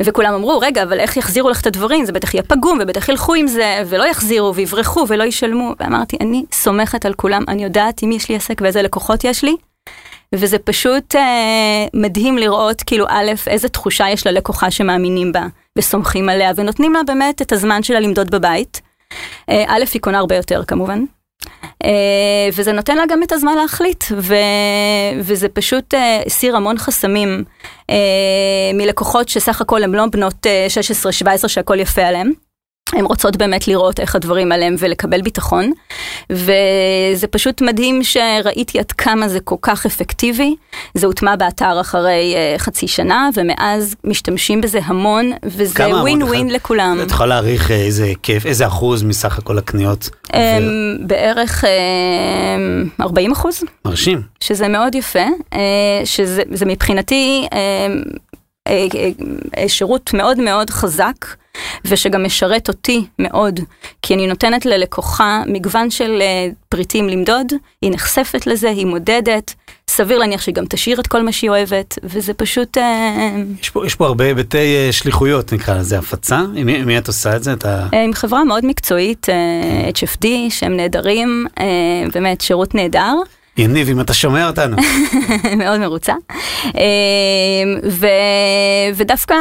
וכולם 0.03 0.35
אמרו, 0.35 0.59
רגע, 0.59 0.83
אבל 0.83 1.01
איך 1.01 1.17
יחזירו 1.17 1.51
לך 1.51 1.61
את 1.61 1.67
הדברים? 1.67 2.05
זה 2.05 2.13
בטח 2.13 2.35
יהיה 2.35 2.43
פגום, 2.43 2.79
ובטח 2.83 3.09
ילכו 3.09 3.35
עם 3.35 3.47
זה, 3.47 3.83
ולא 3.87 4.05
יחזירו, 4.05 4.55
ויברחו, 4.55 5.05
ולא 5.09 5.25
ישלמו. 5.25 5.73
ואמרתי, 5.81 6.17
אני 6.21 6.45
סומכת 6.53 7.07
על 7.07 7.15
כולם, 7.15 7.43
אני 7.49 7.65
יודעת 7.65 8.03
עם 8.03 8.09
מי 8.09 8.15
יש 8.15 8.29
לי 8.29 8.37
עסק 8.37 8.61
ואיזה 8.61 8.83
לקוחות 8.83 9.25
יש 9.25 9.45
לי, 9.45 9.57
וזה 10.35 10.59
פשוט 10.59 11.17
אה, 11.17 11.87
מדהים 11.95 12.39
לראות 12.39 12.83
כאילו 12.83 13.07
א', 13.09 13.33
איזה 13.47 13.69
תחושה 13.69 14.11
יש 14.11 14.27
ללקוחה 14.27 14.71
שמאמינים 14.71 15.33
בה 15.33 15.47
וסומכים 15.79 16.29
עליה 16.29 16.53
ונותנים 16.57 16.93
לה 16.93 17.03
באמת 17.07 17.43
את 17.43 17.53
הזמן 17.53 17.83
שלה 17.83 18.01
למדוד 18.01 18.31
בבית. 18.31 18.81
אה, 19.49 19.65
א', 19.67 19.85
היא 19.95 20.03
קונה 20.03 20.19
הרבה 20.19 20.37
יותר 20.37 20.65
כמובן. 20.65 21.05
אה, 21.85 22.49
וזה 22.57 22.73
נותן 22.73 22.97
לה 22.97 23.03
גם 23.09 23.23
את 23.23 23.33
הזמן 23.33 23.55
להחליט, 23.57 24.05
ו, 24.17 24.35
וזה 25.19 25.49
פשוט 25.49 25.95
הסיר 26.27 26.53
אה, 26.53 26.57
המון 26.57 26.79
חסמים 26.79 27.45
אה, 27.91 27.97
מלקוחות 28.75 29.29
שסך 29.29 29.61
הכל 29.61 29.83
הן 29.83 29.95
לא 29.95 30.07
בנות 30.07 30.47
אה, 30.47 30.67
16-17 31.45 31.49
שהכל 31.49 31.81
יפה 31.81 32.03
עליהן. 32.03 32.33
הן 32.93 33.05
רוצות 33.05 33.37
באמת 33.37 33.69
לראות 33.69 34.01
איך 34.01 34.17
הדברים 34.17 34.53
עליהם 34.53 34.75
ולקבל 34.79 35.23
ביטחון. 35.23 35.73
וזה 36.31 37.27
פשוט 37.31 37.61
מדהים 37.61 38.05
שראיתי 38.05 38.79
עד 38.79 38.93
כמה 38.93 39.29
זה 39.29 39.41
כל 39.41 39.57
כך 39.63 39.87
אפקטיבי. 39.87 40.57
זה 40.95 41.07
הוטמע 41.07 41.37
באתר 41.37 41.81
אחרי 41.81 42.35
uh, 42.35 42.59
חצי 42.59 42.89
שנה, 42.89 43.29
ומאז 43.35 43.95
משתמשים 44.05 44.61
בזה 44.61 44.79
המון, 44.85 45.33
וזה 45.45 45.87
ווין 45.87 46.23
ווין 46.23 46.51
לכולם. 46.51 46.99
את 47.03 47.11
יכולה 47.11 47.29
להעריך 47.29 47.71
אה, 47.71 47.77
איזה 47.77 48.05
היקף, 48.05 48.47
איזה 48.47 48.67
אחוז 48.67 49.03
מסך 49.03 49.39
הכל 49.39 49.59
הקניות? 49.59 50.11
Um, 50.27 50.33
בערך 51.01 51.65
um, 51.65 53.03
40 53.03 53.33
אחוז. 53.33 53.63
מרשים. 53.85 54.23
שזה 54.41 54.69
מאוד 54.69 54.95
יפה, 54.95 55.27
uh, 55.55 55.57
שזה 56.05 56.67
מבחינתי... 56.67 57.47
Um, 57.51 58.19
שירות 59.67 60.15
מאוד 60.15 60.39
מאוד 60.39 60.71
חזק. 60.71 61.15
ושגם 61.85 62.25
משרת 62.25 62.69
אותי 62.69 63.05
מאוד, 63.19 63.61
כי 64.03 64.15
אני 64.15 64.27
נותנת 64.27 64.67
ללקוחה 64.67 65.43
מגוון 65.47 65.91
של 65.91 66.23
uh, 66.23 66.55
פריטים 66.69 67.09
למדוד, 67.09 67.53
היא 67.83 67.91
נחשפת 67.91 68.47
לזה, 68.47 68.71
היא 68.71 68.87
מודדת, 68.87 69.55
סביר 69.91 70.19
להניח 70.19 70.41
שהיא 70.41 70.55
גם 70.55 70.65
תשאיר 70.69 71.01
את 71.01 71.07
כל 71.07 71.23
מה 71.23 71.33
שהיא 71.33 71.51
אוהבת, 71.51 71.99
וזה 72.03 72.35
פשוט... 72.35 72.77
Uh... 72.77 72.81
יש, 73.61 73.71
פה, 73.71 73.87
יש 73.87 73.95
פה 73.95 74.07
הרבה 74.07 74.25
היבטי 74.25 74.89
uh, 74.89 74.93
שליחויות 74.93 75.53
נקרא 75.53 75.75
לזה, 75.75 75.99
הפצה? 75.99 76.41
עם 76.55 76.87
מי 76.87 76.99
את 76.99 77.09
עושה 77.09 77.37
את 77.37 77.43
זה? 77.43 77.53
אתה... 77.53 77.87
עם 77.93 78.15
חברה 78.15 78.45
מאוד 78.45 78.67
מקצועית, 78.67 79.27
uh, 79.29 79.97
HFD, 79.97 80.27
שהם 80.51 80.77
נהדרים, 80.77 81.47
באמת 82.13 82.41
שירות 82.41 82.75
נהדר. 82.75 83.15
יניב, 83.59 83.89
אם 83.89 84.01
אתה 84.01 84.15
שומע 84.15 84.47
אותנו. 84.47 84.77
מאוד 85.59 85.81
מרוצה. 85.81 86.15
ו, 87.91 88.07
ודווקא 88.95 89.35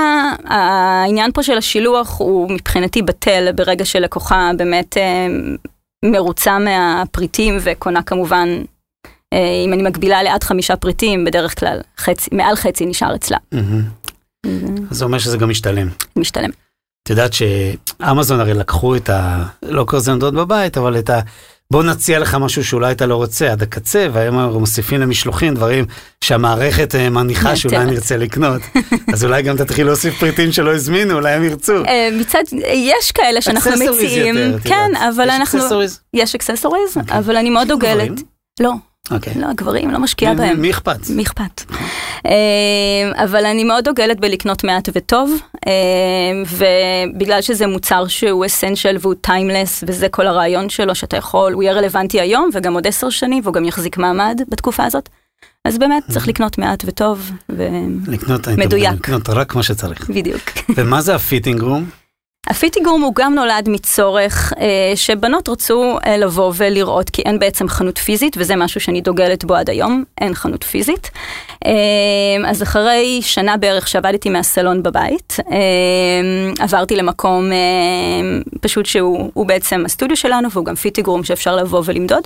העניין 0.46 1.32
פה 1.32 1.44
של 1.44 1.58
השילוח 1.58 2.20
הוא 2.20 2.52
מבחינתי 2.52 3.02
בטל 3.02 3.52
ברגע 3.56 3.86
שלקוחה 3.86 4.52
באמת 4.58 4.98
מרוצה 6.06 6.60
מהפריטים 6.60 7.58
וקונה 7.62 8.02
כמובן, 8.04 8.50
אם 9.66 9.74
אני 9.74 9.84
מגבילה 9.84 10.24
לעד 10.24 10.44
חמישה 10.44 10.76
פריטים, 10.76 11.26
בדרך 11.26 11.60
כלל 11.60 11.80
חצי, 11.98 12.30
מעל 12.34 12.56
חצי 12.56 12.86
נשאר 12.86 13.16
אצלה. 13.16 13.38
זה 14.92 15.06
אומר 15.06 15.20
שזה 15.20 15.38
גם 15.38 15.50
משתלם. 15.50 15.88
משתלם. 16.16 16.50
את 17.04 17.10
יודעת 17.10 17.32
שאמזון 17.34 18.40
הרי 18.40 18.54
לקחו 18.54 18.96
את 18.96 19.10
ה... 19.10 19.44
לא 19.62 19.86
עמדות 20.12 20.34
בבית, 20.34 20.78
אבל 20.78 21.00
את 21.00 21.10
ה... 21.10 21.20
בוא 21.72 21.84
נציע 21.84 22.20
לך 22.20 22.36
משהו 22.36 22.64
שאולי 22.64 22.92
אתה 22.92 23.06
לא 23.06 23.16
רוצה 23.16 23.52
עד 23.52 23.62
הקצה, 23.62 24.08
והיום 24.14 24.40
אנחנו 24.40 24.60
מוסיפים 24.60 25.02
למשלוחים 25.02 25.54
דברים 25.54 25.86
שהמערכת 26.22 26.96
מניחה 26.96 27.56
שאולי 27.56 27.86
נרצה 27.86 28.18
לקנות. 28.18 28.62
אז 29.14 29.24
אולי 29.24 29.42
גם 29.42 29.58
תתחיל 29.58 29.86
להוסיף 29.86 30.20
פריטים 30.20 30.52
שלא 30.52 30.76
הזמינו, 30.76 31.14
אולי 31.14 31.34
הם 31.34 31.44
ירצו. 31.44 31.74
מצד, 32.20 32.44
יש 32.74 33.12
כאלה 33.12 33.42
שאנחנו 33.42 33.72
מציעים, 33.72 34.36
כן, 34.64 34.92
אבל 35.10 35.30
אנחנו... 35.30 35.60
יש 35.60 35.64
accessories? 35.64 36.00
יש 36.14 36.36
accessories, 36.36 36.98
אבל 37.10 37.38
אני 37.38 37.50
מאוד 37.50 37.68
דוגלת. 37.68 38.12
לא. 38.60 38.72
אוקיי. 39.12 39.34
לא, 39.36 39.48
גברים, 39.56 39.92
לא 39.92 40.00
משקיעה 40.00 40.34
בהם. 40.34 40.62
למי 40.62 40.72
אכפת? 40.72 41.10
למי 41.10 41.24
אכפת. 41.24 41.62
אבל 43.14 43.46
אני 43.46 43.64
מאוד 43.64 43.84
דוגלת 43.84 44.20
בלקנות 44.20 44.64
מעט 44.64 44.90
וטוב, 44.94 45.40
ובגלל 46.52 47.42
שזה 47.42 47.68
מוצר 47.68 48.08
שהוא 48.08 48.46
essential 48.46 48.98
והוא 49.00 49.14
timeless, 49.22 49.84
וזה 49.88 50.10
כל 50.10 50.28
הרעיון 50.28 50.70
שלו, 50.70 50.96
שאתה 50.96 51.18
יכול, 51.18 51.54
הוא 51.54 51.64
יהיה 51.64 51.74
רלוונטי 51.74 52.22
היום, 52.22 52.50
וגם 52.54 52.74
עוד 52.74 52.88
עשר 52.88 53.10
שנים, 53.10 53.44
והוא 53.44 53.54
גם 53.54 53.66
יחזיק 53.66 53.98
מעמד 53.98 54.42
בתקופה 54.50 54.86
הזאת. 54.86 55.10
אז 55.66 55.78
באמת 55.78 56.04
צריך 56.12 56.28
לקנות 56.28 56.58
מעט 56.58 56.84
וטוב, 56.88 57.32
ומדויק. 57.50 58.94
לקנות 58.94 59.30
רק 59.30 59.52
כמו 59.52 59.64
שצריך. 59.64 60.10
בדיוק. 60.10 60.42
ומה 60.76 61.02
זה 61.02 61.16
ה 61.16 61.21
fitting 61.21 61.62
room? 61.62 61.86
ה 62.48 62.52
fitting 62.52 62.84
room 62.84 63.02
הוא 63.02 63.14
גם 63.16 63.36
נולד 63.36 63.70
מצורך 63.70 64.54
אה, 64.60 64.96
שבנות 64.96 65.50
רצו 65.50 65.98
אה, 66.06 66.18
לבוא 66.18 66.54
ולראות 66.56 67.10
כי 67.10 67.22
אין 67.22 67.40
בעצם 67.40 67.68
חנות 67.68 67.98
פיזית 67.98 68.36
וזה 68.40 68.56
משהו 68.56 68.82
שאני 68.82 69.02
דוגלת 69.02 69.46
בו 69.46 69.56
עד 69.56 69.70
היום, 69.70 70.04
אין 70.22 70.34
חנות 70.34 70.64
פיזית. 70.64 71.12
אה, 71.66 72.50
אז 72.50 72.64
אחרי 72.64 73.20
שנה 73.22 73.58
בערך 73.58 73.88
שעבדתי 73.88 74.30
מהסלון 74.30 74.84
בבית, 74.84 75.38
אה, 75.52 76.64
עברתי 76.64 76.96
למקום 76.96 77.52
אה, 77.52 78.40
פשוט 78.62 78.86
שהוא 78.86 79.46
בעצם 79.46 79.84
הסטודיו 79.86 80.18
שלנו 80.18 80.52
והוא 80.52 80.66
גם 80.66 80.76
fitting 80.76 81.06
room 81.06 81.24
שאפשר 81.24 81.56
לבוא 81.56 81.82
ולמדוד. 81.86 82.24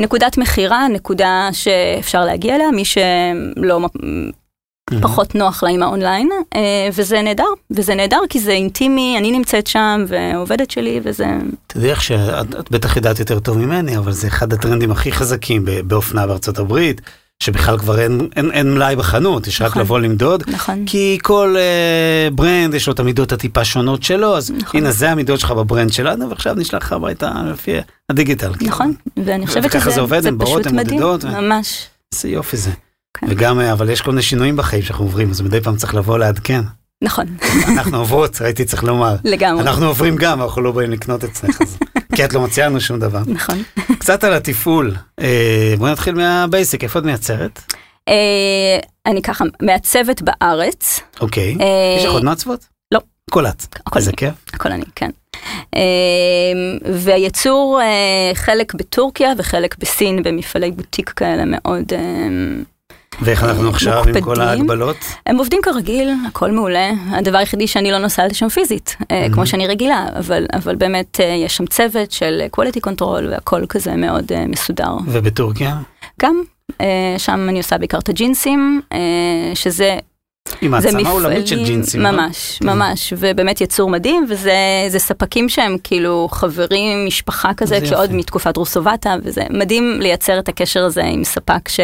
נקודת 0.00 0.38
מכירה, 0.38 0.88
נקודה 0.88 1.48
שאפשר 1.52 2.24
להגיע 2.24 2.54
אליה, 2.54 2.70
מי 2.70 2.84
שלא 2.84 3.80
פחות 5.02 5.34
נוח 5.34 5.62
לה 5.62 5.70
עם 5.70 5.82
האונליין, 5.82 6.30
וזה 6.92 7.22
נהדר, 7.22 7.44
וזה 7.70 7.94
נהדר 7.94 8.20
כי 8.28 8.40
זה 8.40 8.50
אינטימי, 8.50 9.16
אני 9.18 9.30
נמצאת 9.30 9.66
שם 9.66 10.04
ועובדת 10.08 10.70
שלי 10.70 11.00
וזה... 11.04 11.26
תדעי 11.66 11.90
איך 11.90 12.02
שאת 12.02 12.70
בטח 12.70 12.96
ידעת 12.96 13.18
יותר 13.18 13.40
טוב 13.40 13.58
ממני, 13.58 13.98
אבל 13.98 14.12
זה 14.12 14.26
אחד 14.26 14.52
הטרנדים 14.52 14.90
הכי 14.90 15.12
חזקים 15.12 15.64
באופנה 15.86 16.26
בארצות 16.26 16.58
הברית. 16.58 17.00
שבכלל 17.42 17.78
כבר 17.78 18.00
אין, 18.00 18.28
אין, 18.36 18.50
אין 18.50 18.74
מלאי 18.74 18.96
בחנות, 18.96 19.46
יש 19.46 19.62
רק 19.62 19.76
לבוא 19.76 19.98
למדוד, 19.98 20.42
נכון. 20.46 20.84
כי 20.86 21.18
כל 21.22 21.56
uh, 21.56 22.34
brand 22.34 22.74
יש 22.74 22.86
לו 22.86 22.92
את 22.92 23.00
המידות 23.00 23.32
הטיפה 23.32 23.64
שונות 23.64 24.02
שלו, 24.02 24.36
אז 24.36 24.50
נכון. 24.50 24.80
הנה 24.80 24.92
זה 24.92 25.10
המידות 25.10 25.40
שלך 25.40 25.50
ב 25.50 25.57
brand 25.57 25.92
שלנו, 25.92 26.30
ועכשיו 26.30 26.54
נשלח 26.54 26.82
לך 26.82 26.92
הביתה 26.92 27.32
לפי 27.52 27.76
הדיגיטל. 28.10 28.52
נכון, 28.60 28.94
ואני 29.16 29.46
חושבת 29.46 29.72
שזה 29.72 29.90
זה 29.90 30.00
עובד, 30.00 30.20
זה 30.20 30.30
פשוט 30.38 30.66
מדהים, 30.66 31.00
מודדות, 31.00 31.24
ממש. 31.24 31.86
איזה 32.14 32.28
יופי 32.28 32.56
זה. 32.56 32.70
כן. 33.20 33.26
וגם, 33.30 33.60
אבל 33.60 33.90
יש 33.90 34.00
כל 34.00 34.10
מיני 34.10 34.22
שינויים 34.22 34.56
בחיים 34.56 34.82
שאנחנו 34.82 35.04
עוברים, 35.04 35.30
אז 35.30 35.40
מדי 35.40 35.60
פעם 35.60 35.76
צריך 35.76 35.94
לבוא 35.94 36.18
לעדכן. 36.18 36.60
נכון. 37.02 37.26
אנחנו 37.68 37.98
עוברות, 38.02 38.40
הייתי 38.40 38.64
צריך 38.64 38.84
לומר. 38.84 39.16
לגמרי. 39.24 39.62
אנחנו 39.62 39.86
עוברים 39.86 40.16
גם, 40.16 40.42
אנחנו 40.42 40.62
לא 40.62 40.72
באים 40.72 40.90
לקנות 40.90 41.24
אצלך, 41.24 41.62
אז... 41.62 41.78
כי 42.16 42.24
את 42.24 42.32
לא 42.32 42.40
מציעה 42.40 42.68
לנו 42.68 42.80
שום 42.80 42.98
דבר. 42.98 43.22
נכון. 43.26 43.62
קצת 44.00 44.24
על 44.24 44.32
התפעול. 44.32 44.94
אה, 45.20 45.74
בואי 45.78 45.92
נתחיל 45.92 46.14
מהבייסיק, 46.14 46.84
איפה 46.84 46.98
את 46.98 47.04
מייצרת? 47.04 47.62
אה, 48.08 48.78
אני 49.06 49.22
ככה 49.22 49.44
מעצבת 49.62 50.22
בארץ. 50.22 51.00
אוקיי. 51.20 51.56
אה, 51.60 51.96
יש 51.98 52.04
לך 52.04 52.12
עוד 52.12 52.24
מעצבות? 52.24 52.66
לא. 52.92 53.00
הכל 53.30 53.46
את. 53.46 53.78
איזה 53.96 54.10
אני. 54.10 54.16
כיף. 54.16 54.34
הכל 54.52 54.72
אני, 54.72 54.84
כן. 54.94 55.10
והייצור 56.94 57.80
חלק 58.34 58.74
בטורקיה 58.74 59.32
וחלק 59.38 59.78
בסין 59.78 60.22
במפעלי 60.22 60.70
בוטיק 60.70 61.10
כאלה 61.10 61.42
מאוד 61.46 61.92
ואיך 63.22 63.44
אנחנו 63.44 63.68
עכשיו 63.68 64.04
עם 64.08 64.20
כל 64.20 64.40
ההגבלות? 64.40 64.96
הם 65.26 65.38
עובדים 65.38 65.60
כרגיל, 65.62 66.10
הכל 66.28 66.52
מעולה. 66.52 66.90
הדבר 67.10 67.38
היחידי 67.38 67.66
שאני 67.66 67.90
לא 67.90 67.98
נוסעת 67.98 68.30
לשם 68.30 68.48
פיזית, 68.48 68.96
כמו 69.32 69.46
שאני 69.46 69.66
רגילה, 69.66 70.06
אבל, 70.18 70.46
אבל 70.52 70.76
באמת 70.76 71.20
יש 71.44 71.56
שם 71.56 71.66
צוות 71.66 72.10
של 72.10 72.42
quality 72.56 72.90
control 72.90 73.22
והכל 73.30 73.66
כזה 73.68 73.96
מאוד 73.96 74.32
מסודר. 74.48 74.96
ובטורקיה? 75.06 75.76
גם, 76.22 76.42
שם 77.18 77.46
אני 77.48 77.58
עושה 77.58 77.78
בעיקר 77.78 77.98
את 77.98 78.08
הג'ינסים, 78.08 78.80
שזה... 79.54 79.98
עם 80.60 80.74
העצמה 80.74 81.08
עולמית 81.08 81.46
של 81.46 81.64
ג'ינסים. 81.64 82.02
ממש, 82.02 82.58
לא? 82.62 82.74
ממש, 82.74 83.12
ובאמת 83.16 83.60
יצור 83.60 83.90
מדהים, 83.90 84.26
וזה 84.28 84.98
ספקים 84.98 85.48
שהם 85.48 85.76
כאילו 85.84 86.28
חברים, 86.30 87.06
משפחה 87.06 87.54
כזה, 87.54 87.78
כעוד 87.90 88.12
מתקופת 88.12 88.56
רוסובטה, 88.56 89.16
וזה 89.22 89.42
מדהים 89.50 90.00
לייצר 90.00 90.38
את 90.38 90.48
הקשר 90.48 90.84
הזה 90.84 91.04
עם 91.04 91.24
ספק 91.24 91.68
ש... 91.68 91.80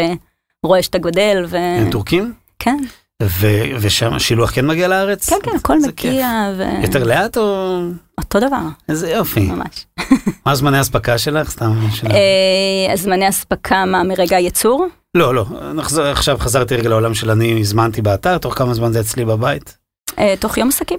רואה 0.65 0.83
שאתה 0.83 0.99
גודל 0.99 1.45
ו... 1.49 1.57
הם 1.57 1.91
טורקים? 1.91 2.33
כן. 2.59 2.77
ו- 3.23 3.63
ושם 3.81 4.13
השילוח 4.13 4.51
כן 4.55 4.67
מגיע 4.67 4.89
לארץ? 4.89 5.31
כן, 5.31 5.37
כן, 5.43 5.51
הכל 5.57 5.79
מגיע. 5.79 6.51
ו... 6.57 6.63
יותר 6.83 7.05
לאט 7.05 7.37
או... 7.37 7.81
אותו 8.19 8.41
דבר. 8.41 8.57
איזה 8.89 9.11
יופי. 9.11 9.41
ממש. 9.41 9.87
מה 10.47 10.55
זמני 10.55 10.79
האספקה 10.79 11.19
שלך? 11.19 11.51
סתם 11.51 11.73
שאלה. 11.95 12.15
זמני 12.95 13.29
אספקה, 13.29 13.85
מה, 13.85 14.03
מרגע 14.03 14.37
הייצור? 14.37 14.87
לא, 15.15 15.35
לא. 15.35 15.45
נחזור, 15.75 16.05
עכשיו 16.05 16.39
חזרתי 16.39 16.77
רגע 16.77 16.89
לעולם 16.89 17.15
של 17.15 17.31
אני 17.31 17.61
הזמנתי 17.61 18.03
באתר, 18.03 18.39
תוך 18.39 18.59
כמה 18.59 18.75
זמן 18.75 18.93
זה 18.93 19.01
אצלי 19.01 19.25
בבית? 19.25 19.77
תוך 20.39 20.59
יום 20.59 20.69
עסקים. 20.69 20.99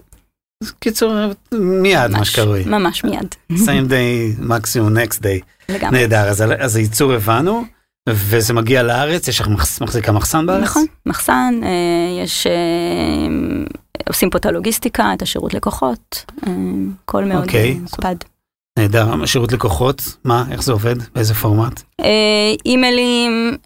קיצור, 0.80 1.14
מיד, 1.52 2.12
מה 2.12 2.26
שקרוי. 2.26 2.64
ממש 2.66 3.04
מיד. 3.04 3.36
same 3.52 3.90
day, 3.90 4.40
מקסימום 4.40 4.98
next 4.98 5.18
day. 5.20 5.70
לגמרי. 5.70 6.00
נהדר, 6.00 6.30
אז, 6.30 6.44
אז 6.60 6.76
הייצור 6.76 7.14
הבנו. 7.14 7.64
וזה 8.10 8.54
מגיע 8.54 8.84
לארץ, 8.84 9.28
יש 9.28 9.42
לך 9.42 9.48
מחזיקה 9.82 10.12
מחסן 10.12 10.46
בארץ? 10.46 10.64
נכון, 10.64 10.86
מחסן, 11.06 11.62
יש, 12.24 12.48
עושים 14.08 14.30
פה 14.30 14.38
את 14.38 14.46
הלוגיסטיקה, 14.46 15.14
את 15.14 15.22
השירות 15.22 15.54
לקוחות, 15.54 16.26
הכל 17.06 17.24
מאוד 17.24 17.50
מוקפד. 17.82 18.16
נהדר, 18.80 19.26
שירות 19.26 19.52
לקוחות, 19.52 20.02
מה, 20.24 20.46
איך 20.52 20.64
זה 20.64 20.72
עובד, 20.72 20.96
באיזה 21.16 21.34
פורמט? 21.34 21.82
אימיילים, 22.66 23.58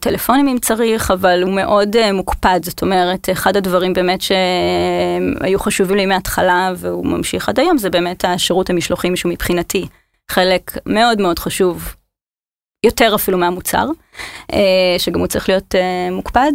טלפונים 0.00 0.48
אם 0.48 0.58
צריך, 0.58 1.10
אבל 1.10 1.42
הוא 1.42 1.52
מאוד 1.52 1.96
מוקפד, 2.12 2.60
זאת 2.62 2.82
אומרת, 2.82 3.28
אחד 3.32 3.56
הדברים 3.56 3.92
באמת 3.92 4.20
שהיו 4.20 5.58
חשובים 5.58 5.96
לי 5.96 6.06
מההתחלה 6.06 6.72
והוא 6.76 7.06
ממשיך 7.06 7.48
עד 7.48 7.60
היום, 7.60 7.78
זה 7.78 7.90
באמת 7.90 8.24
השירות 8.24 8.70
המשלוחים 8.70 9.16
שהוא 9.16 9.32
מבחינתי 9.32 9.86
חלק 10.30 10.78
מאוד 10.86 11.20
מאוד 11.20 11.38
חשוב. 11.38 11.95
יותר 12.84 13.14
אפילו 13.14 13.38
מהמוצר, 13.38 13.86
שגם 14.98 15.20
הוא 15.20 15.26
צריך 15.26 15.48
להיות 15.48 15.74
מוקפד, 16.12 16.52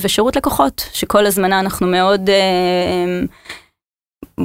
ושירות 0.00 0.36
לקוחות, 0.36 0.88
שכל 0.92 1.26
הזמנה 1.26 1.60
אנחנו 1.60 1.86
מאוד 1.86 2.30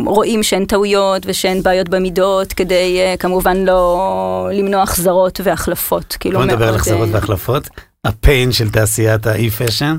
רואים 0.05 0.43
שאין 0.43 0.65
טעויות 0.65 1.23
ושאין 1.25 1.63
בעיות 1.63 1.89
במידות, 1.89 2.53
כדי 2.53 2.97
כמובן 3.19 3.57
לא 3.57 4.49
למנוע 4.53 4.81
החזרות 4.81 5.41
והחלפות. 5.43 6.17
בוא 6.33 6.45
נדבר 6.45 6.67
על 6.67 6.75
החזרות 6.75 7.09
והחלפות, 7.11 7.69
הפיין 8.05 8.51
של 8.51 8.69
תעשיית 8.69 9.27
האי-פשן. 9.27 9.95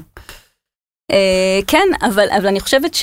כן, 1.66 1.88
אבל, 2.02 2.26
אבל 2.36 2.46
אני 2.46 2.60
חושבת 2.60 2.94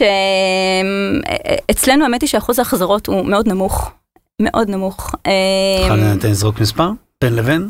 שאצלנו 1.72 2.04
האמת 2.04 2.22
היא 2.22 2.28
שאחוז 2.30 2.60
ההחזרות 2.60 3.08
הוא 3.08 3.25
מאוד 3.25 3.48
נמוך, 3.48 3.92
מאוד 4.42 4.70
נמוך. 4.70 5.16
יכולה 5.86 6.13
לזרוק 6.24 6.60
מספר? 6.60 6.89
בין 7.24 7.36
לבין? 7.36 7.70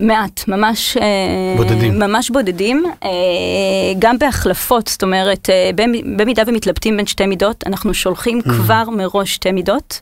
מעט, 0.00 0.48
ממש 0.48 0.96
בודדים, 1.56 1.98
ממש 1.98 2.30
בודדים, 2.30 2.84
גם 3.98 4.18
בהחלפות, 4.18 4.88
זאת 4.88 5.02
אומרת, 5.02 5.48
במידה 6.16 6.42
ומתלבטים 6.46 6.96
בין 6.96 7.06
שתי 7.06 7.26
מידות, 7.26 7.64
אנחנו 7.66 7.94
שולחים 7.94 8.42
כבר 8.42 8.90
מראש 8.90 9.34
שתי 9.34 9.52
מידות, 9.52 10.00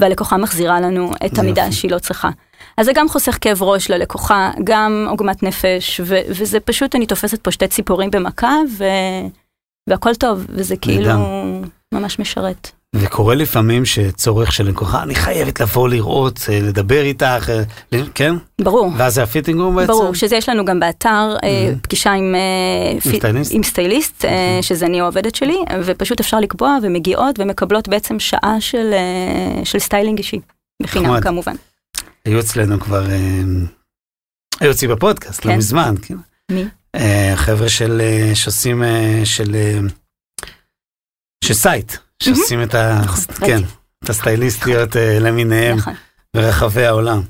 והלקוחה 0.00 0.36
מחזירה 0.36 0.80
לנו 0.80 1.10
את 1.26 1.38
המידה 1.38 1.72
שהיא 1.72 1.90
לא 1.90 1.98
צריכה. 1.98 2.28
אז 2.76 2.86
זה 2.86 2.92
גם 2.94 3.08
חוסך 3.08 3.38
כאב 3.40 3.62
ראש 3.62 3.90
ללקוחה, 3.90 4.50
גם 4.64 5.06
עוגמת 5.10 5.42
נפש, 5.42 6.00
וזה 6.04 6.60
פשוט, 6.60 6.94
אני 6.94 7.06
תופסת 7.06 7.40
פה 7.40 7.50
שתי 7.50 7.68
ציפורים 7.68 8.10
במכה, 8.10 8.56
והכל 9.88 10.14
טוב, 10.14 10.46
וזה 10.48 10.76
כאילו 10.76 11.10
ממש 11.94 12.18
משרת. 12.18 12.70
וקורה 13.00 13.34
לפעמים 13.34 13.84
שצורך 13.84 14.52
של 14.52 14.68
לקוחה, 14.68 15.02
אני 15.02 15.14
חייבת 15.14 15.60
לבוא 15.60 15.88
לראות, 15.88 16.40
אה, 16.48 16.60
לדבר 16.60 17.02
איתך, 17.02 17.50
אה, 17.92 18.00
כן? 18.14 18.34
ברור. 18.60 18.92
ואז 18.96 19.14
זה 19.14 19.22
ה 19.22 19.27
fitting 19.27 19.60
room 19.60 19.76
בעצם? 19.76 19.92
ברור, 19.92 20.14
שזה 20.14 20.36
יש 20.36 20.48
לנו 20.48 20.64
גם 20.64 20.80
באתר 20.80 21.36
אה, 21.44 21.72
פגישה 21.82 22.12
עם, 22.12 22.34
סטייליסט? 23.00 23.52
עם 23.54 23.62
סטייליסט, 23.62 24.24
אה, 24.24 24.58
שזה 24.62 24.86
אני 24.86 25.00
העובדת 25.00 25.34
שלי, 25.34 25.56
ופשוט 25.84 26.20
אפשר 26.20 26.40
לקבוע 26.40 26.78
ומגיעות 26.82 27.38
ומקבלות 27.38 27.88
בעצם 27.88 28.20
שעה 28.20 28.56
של, 28.60 28.94
של 29.64 29.78
styling 29.78 30.18
אישי, 30.18 30.40
בחינם 30.82 31.04
נחמד. 31.04 31.22
כמובן. 31.22 31.54
היו 32.24 32.40
אצלנו 32.40 32.80
כבר, 32.80 33.06
היו 34.60 34.70
אצלי 34.70 34.88
בפודקאסט, 34.88 35.44
לא 35.44 35.50
כן. 35.50 35.58
מזמן, 35.58 35.94
כן. 36.02 36.14
מי? 36.50 36.64
חבר'ה 37.36 37.68
של, 37.68 38.02
שעושים, 38.34 38.82
של, 39.24 39.56
של 41.44 41.54
סייט, 41.54 41.92
שעושים 42.22 42.62
את 42.62 42.74
ה... 42.74 43.00
נכון, 43.04 43.24
כן, 43.34 43.52
ראיתי. 43.52 43.64
את 44.04 44.10
הסטייליסטיות 44.10 44.96
אה, 44.96 45.18
למיניהם 45.18 45.76
נכון. 45.76 45.94
ברחבי 46.36 46.86
העולם. 46.86 47.22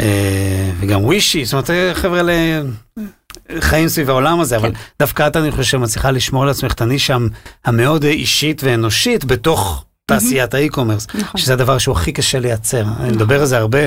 אה, 0.00 0.70
וגם 0.80 1.04
ווישי, 1.04 1.44
זאת 1.44 1.52
אומרת, 1.52 1.70
אה, 1.70 1.94
חבר'ה. 1.94 2.20
חיים 3.60 3.88
סביב 3.88 4.10
העולם 4.10 4.40
הזה, 4.40 4.56
אבל 4.56 4.72
כן. 4.72 4.78
דווקא 4.98 5.26
את, 5.26 5.36
אני 5.36 5.50
חושב, 5.50 5.62
שמצליחה 5.62 6.10
לשמור 6.10 6.42
על 6.42 6.48
עצמך 6.48 6.72
את 6.72 6.80
הנישה 6.80 7.16
המאוד 7.64 8.04
אישית 8.04 8.64
ואנושית 8.64 9.24
בתוך 9.24 9.84
תעשיית 10.06 10.54
ה 10.54 10.58
e-commerce, 10.58 11.06
נכון. 11.14 11.40
שזה 11.40 11.52
הדבר 11.52 11.78
שהוא 11.78 11.96
הכי 11.96 12.12
קשה 12.12 12.38
לייצר. 12.38 12.84
אני 13.00 13.10
מדבר 13.10 13.40
על 13.40 13.46
זה 13.46 13.58
הרבה, 13.58 13.78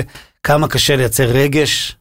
כמה 0.42 0.68
קשה 0.68 0.96
לייצר 0.96 1.24
רגש 1.24 1.96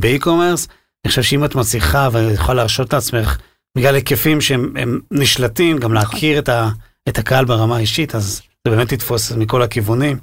באי-קומרס. 0.00 0.68
אני 1.04 1.08
חושב 1.08 1.22
שאם 1.22 1.44
את 1.44 1.54
מצליחה 1.54 2.08
ויכולה 2.12 2.54
להרשות 2.54 2.92
לעצמך, 2.92 3.36
בגלל 3.78 3.94
היקפים 3.94 4.40
שהם 4.40 4.72
הם 4.76 5.00
נשלטים, 5.10 5.78
גם 5.78 5.92
להכיר 5.94 6.38
את, 6.38 6.48
ה, 6.48 6.68
את 7.08 7.18
הקהל 7.18 7.44
ברמה 7.44 7.76
האישית, 7.76 8.14
אז 8.14 8.40
זה 8.64 8.70
באמת 8.70 8.92
יתפוס 8.92 9.32
מכל 9.32 9.62
הכיוונים. 9.62 10.16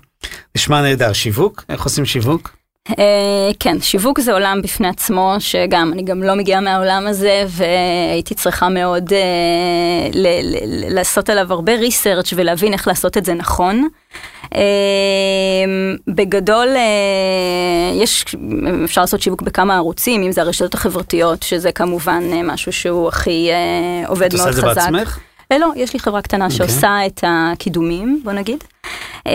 נשמע 0.56 0.82
נהדר. 0.82 1.14
שיווק? 1.14 1.64
איך 1.70 1.84
עושים 1.84 2.06
שיווק? 2.06 2.56
אה, 3.00 3.50
כן, 3.60 3.82
שיווק 3.82 4.20
זה 4.20 4.34
עולם 4.34 4.62
בפני 4.64 4.88
עצמו, 4.88 5.36
שגם, 5.40 5.94
אני 5.94 6.04
גם 6.04 6.24
לא 6.24 6.36
מגיעה 6.36 6.62
מהעולם 6.62 7.08
הזה, 7.08 7.44
והייתי 7.48 8.36
צריכה 8.36 8.70
מאוד 8.70 9.14
ל- 10.14 10.96
לעשות 10.96 11.30
עליו 11.30 11.54
הרבה 11.54 11.76
ריסרצ' 11.76 12.34
ולהבין 12.36 12.74
איך 12.74 12.88
לעשות 12.88 13.18
את 13.18 13.26
זה 13.26 13.34
נכון. 13.34 13.88
אה, 14.56 14.60
בגדול, 16.08 16.68
אה, 16.68 16.82
יש, 18.02 18.26
אפשר 18.84 19.02
לעשות 19.02 19.22
שיווק 19.22 19.42
בכמה 19.42 19.76
ערוצים, 19.76 20.24
אם 20.24 20.32
זה 20.32 20.42
הרשתות 20.42 20.74
החברתיות, 20.74 21.44
שזה 21.44 21.72
כמובן 21.72 22.24
אה, 22.32 22.44
משהו 22.44 22.72
שהוא 22.74 23.08
הכי 23.08 23.50
אה, 23.52 24.08
עובד 24.08 24.26
את 24.26 24.34
עושה 24.34 24.44
מאוד 24.44 24.56
את 24.56 24.62
זה 24.62 24.70
חזק. 24.70 24.82
בעצמך? 24.92 25.20
אה, 25.52 25.58
לא, 25.58 25.72
יש 25.76 25.94
לי 25.94 26.00
חברה 26.00 26.22
קטנה 26.22 26.50
שעושה 26.50 27.06
את 27.06 27.24
הקידומים, 27.28 28.22
בוא 28.24 28.32
נגיד, 28.32 28.64
אה, 29.28 29.34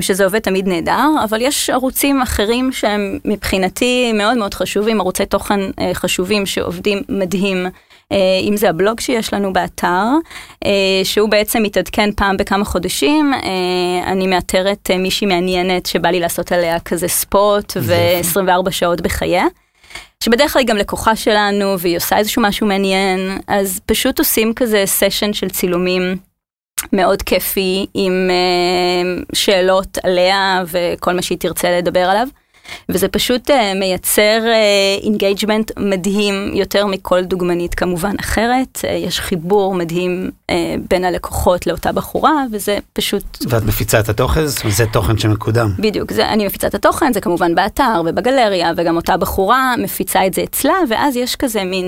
שזה 0.00 0.24
עובד 0.24 0.38
תמיד 0.38 0.68
נהדר, 0.68 1.08
אבל 1.24 1.38
יש 1.40 1.70
ערוצים 1.70 2.22
אחרים 2.22 2.72
שהם 2.72 3.18
מבחינתי 3.24 4.12
מאוד 4.12 4.36
מאוד 4.36 4.54
חשובים, 4.54 5.00
ערוצי 5.00 5.26
תוכן 5.26 5.60
אה, 5.80 5.90
חשובים 5.94 6.46
שעובדים 6.46 7.02
מדהים. 7.08 7.66
אה, 8.12 8.16
אם 8.42 8.56
זה 8.56 8.70
הבלוג 8.70 9.00
שיש 9.00 9.34
לנו 9.34 9.52
באתר, 9.52 10.04
אה, 10.64 10.70
שהוא 11.04 11.28
בעצם 11.28 11.62
מתעדכן 11.62 12.10
פעם 12.12 12.36
בכמה 12.36 12.64
חודשים, 12.64 13.34
אה, 13.34 14.12
אני 14.12 14.26
מאתרת 14.26 14.90
אה, 14.90 14.98
מישהי 14.98 15.26
מעניינת 15.26 15.86
שבא 15.86 16.08
לי 16.08 16.20
לעשות 16.20 16.52
עליה 16.52 16.80
כזה 16.80 17.08
spot 17.08 17.72
ו-24 17.80 18.70
שעות 18.70 19.00
בחייה. 19.00 19.44
שבדרך 20.24 20.52
כלל 20.52 20.60
היא 20.60 20.68
גם 20.68 20.76
לקוחה 20.76 21.16
שלנו 21.16 21.78
והיא 21.78 21.96
עושה 21.96 22.18
איזשהו 22.18 22.42
משהו 22.42 22.66
מעניין, 22.66 23.38
אז 23.46 23.80
פשוט 23.86 24.18
עושים 24.18 24.54
כזה 24.54 24.82
session 24.86 25.32
של 25.32 25.50
צילומים 25.50 26.16
מאוד 26.92 27.22
כיפי 27.22 27.86
עם 27.94 28.30
אה, 28.30 29.22
שאלות 29.32 29.98
עליה 30.02 30.62
וכל 30.66 31.12
מה 31.12 31.22
שהיא 31.22 31.38
תרצה 31.38 31.78
לדבר 31.78 32.10
עליו. 32.10 32.28
וזה 32.88 33.08
פשוט 33.08 33.50
אה, 33.50 33.72
מייצר 33.74 34.40
engagement 35.02 35.70
מדהים 35.78 36.50
יותר 36.54 36.86
מכל 36.86 37.24
דוגמנית 37.24 37.74
כמובן 37.74 38.14
אחרת. 38.20 38.80
אה, 38.84 38.92
יש 38.92 39.20
חיבור 39.20 39.74
מדהים 39.74 40.30
אה, 40.50 40.74
בין 40.90 41.04
הלקוחות 41.04 41.66
לאותה 41.66 41.92
בחורה 41.92 42.44
וזה 42.52 42.78
פשוט 42.92 43.22
ואת 43.48 43.62
מפיצה 43.62 44.00
את 44.00 44.08
התוכן? 44.08 44.46
זה 44.46 44.86
תוכן 44.92 45.18
שמקודם. 45.18 45.70
בדיוק, 45.78 46.12
זה, 46.12 46.28
אני 46.28 46.46
מפיצה 46.46 46.66
את 46.66 46.74
התוכן, 46.74 47.12
זה 47.12 47.20
כמובן 47.20 47.54
באתר 47.54 48.02
ובגלריה, 48.06 48.72
וגם 48.76 48.96
אותה 48.96 49.16
בחורה 49.16 49.74
מפיצה 49.78 50.26
את 50.26 50.34
זה 50.34 50.42
אצלה, 50.42 50.74
ואז 50.88 51.16
יש 51.16 51.36
כזה 51.36 51.64
מין 51.64 51.84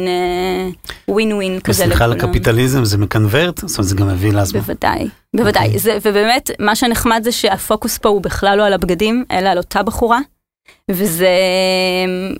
ווין 1.09 1.33
ווין 1.33 1.61
כזה 1.61 1.85
וסליחה 1.85 2.05
על. 2.05 2.13
הקפיטליזם, 2.13 2.85
זה 2.85 2.99
מקנברט? 2.99 3.61
זאת 3.67 3.79
אומרת, 3.79 3.89
זה 3.89 3.97
גם 3.97 4.09
מביא 4.09 4.33
להזמן. 4.33 4.61
בוודאי, 4.61 5.09
בוודאי. 5.37 5.67
אוקיי. 5.67 5.79
זה, 5.79 5.99
ובאמת, 6.03 6.51
מה 6.61 6.77
שנחמד 6.77 7.21
זה 7.25 7.33
שהפוקוס 7.33 7.99
פה 7.99 8.09
הוא 8.09 8.23
בכלל 8.23 8.59
לא 8.59 8.67
על 8.67 8.73
הבגדים, 8.73 9.25
אלא 9.31 9.49
על 9.49 9.59
אותה 9.59 9.83
בחורה. 9.83 10.19
וזה, 10.91 11.29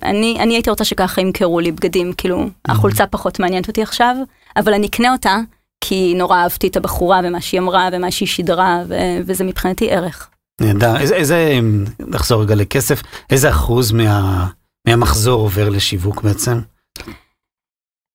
אני, 0.03 0.37
אני 0.39 0.53
הייתי 0.53 0.69
רוצה 0.69 0.83
שככה 0.83 1.21
ימכרו 1.21 1.59
לי 1.59 1.71
בגדים, 1.71 2.13
כאילו, 2.13 2.49
החולצה 2.65 3.07
פחות 3.07 3.39
מעניינת 3.39 3.67
אותי 3.67 3.81
עכשיו, 3.81 4.15
אבל 4.57 4.73
אני 4.73 4.87
אקנה 4.87 5.11
אותה, 5.11 5.37
כי 5.81 6.13
נורא 6.15 6.37
אהבתי 6.37 6.67
את 6.67 6.77
הבחורה 6.77 7.21
ומה 7.23 7.41
שהיא 7.41 7.59
אמרה 7.59 7.89
ומה 7.93 8.11
שהיא 8.11 8.27
שידרה, 8.27 8.83
ו, 8.87 8.95
וזה 9.25 9.43
מבחינתי 9.43 9.91
ערך. 9.91 10.29
נהדר. 10.61 10.97
איזה, 10.97 11.15
איזה, 11.15 11.59
נחזור 11.99 12.41
רגע 12.41 12.55
לכסף, 12.55 13.03
איזה 13.29 13.49
אחוז 13.49 13.91
מה, 13.91 14.47
מהמחזור 14.87 15.41
עובר 15.41 15.69
לשיווק 15.69 16.21
בעצם? 16.21 16.59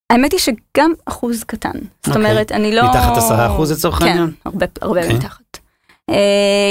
האמת 0.09 0.31
היא 0.31 0.39
שגם 0.39 0.93
אחוז 1.05 1.43
קטן. 1.43 1.71
זאת 1.71 2.07
אוקיי. 2.07 2.31
אומרת, 2.31 2.51
אני 2.51 2.75
לא... 2.75 2.89
מתחת 2.89 3.17
10% 3.17 3.71
לצורך 3.71 3.99
כן, 3.99 4.05
העניין? 4.05 4.31
הרבה, 4.45 4.65
הרבה 4.81 5.01
אוקיי. 5.01 5.15
מתחת. 5.15 5.57
Uh, 6.11 6.13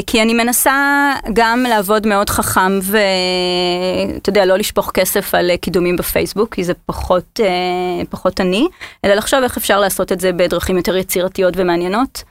כי 0.06 0.22
אני 0.22 0.34
מנסה 0.34 1.12
גם 1.32 1.64
לעבוד 1.68 2.06
מאוד 2.06 2.30
חכם 2.30 2.78
ואתה 2.82 4.30
יודע, 4.30 4.44
לא 4.44 4.58
לשפוך 4.58 4.90
כסף 4.94 5.34
על 5.34 5.50
אה, 5.50 5.56
קידומים 5.56 5.96
בפייסבוק, 5.96 6.54
כי 6.54 6.64
זה 6.64 6.72
פחות, 6.86 7.40
uh, 7.42 8.06
פחות 8.10 8.40
אני, 8.40 8.66
אלא 9.04 9.14
לחשוב 9.14 9.42
איך 9.42 9.56
אפשר 9.56 9.80
לעשות 9.80 10.12
את 10.12 10.20
זה 10.20 10.32
בדרכים 10.32 10.76
יותר 10.76 10.96
יצירתיות 10.96 11.54
ומעניינות, 11.56 12.22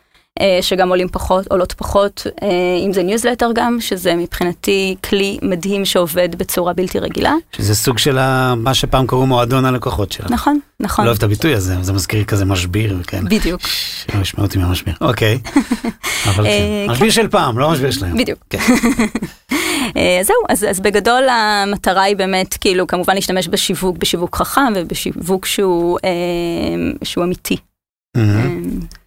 שגם 0.62 0.89
עולים 0.89 1.08
פחות, 1.10 1.48
עולות 1.48 1.72
פחות, 1.74 2.28
אם 2.86 2.94
זה 2.94 3.04
ניוזלטר 3.04 3.50
גם, 3.56 3.78
שזה 3.82 4.15
מבחינתי 4.15 4.96
כלי 5.04 5.39
מדהים 5.41 5.86
שעובד 5.86 6.36
בצורה 6.36 6.74
בלתי 6.74 7.00
רגילה. 7.00 7.34
שזה 7.52 7.76
סוג 7.76 7.98
של 7.98 8.20
מה 8.56 8.74
שפעם 8.74 9.08
קראו 9.08 9.26
מועדון 9.26 9.65
הלקוחות 9.65 10.12
שלך. 10.12 10.32
נכון, 10.32 10.60
נכון. 10.80 11.06
לא 11.06 11.10
אוהב 11.10 11.17
את 11.17 11.24
הביטוי 11.24 11.56
הזה, 11.56 11.76
זה 11.82 11.94
מזכיר 11.94 12.24
כזה 12.24 12.46
משביר 12.46 12.98
וכאלה. 13.02 13.30
בדיוק. 13.30 13.62
שלא 13.62 14.22
ישמעו 14.22 14.46
אותי 14.46 14.58
מהמשביר. 14.58 14.94
אוקיי. 15.02 15.39
אבל 16.30 16.46
אה, 16.46 16.84
כן. 16.86 16.91
משביר 16.91 17.10
של 17.10 17.28
פעם, 17.28 17.60
לא 17.60 17.70
המשביר 17.70 17.91
שלהם. 17.91 18.17
בדיוק. 18.17 18.39
כן. 18.50 18.60
אה, 19.98 20.20
זהו, 20.24 20.36
אז, 20.50 20.65
אז 20.70 20.80
בגדול 20.80 21.24
המטרה 21.30 22.04
היא 22.04 22.15
באמת, 22.15 22.54
כאילו, 22.54 22.88
כמובן 22.88 23.15
להשתמש 23.15 23.48
בשיווק, 23.48 23.98
בשיווק 23.98 24.36
חכם 24.36 24.74
ובשיווק 24.76 25.46
שהוא, 25.46 26.00
אה, 26.06 26.10
שהוא 27.04 27.24
אמיתי. 27.24 27.58
מהמם. 28.17 29.01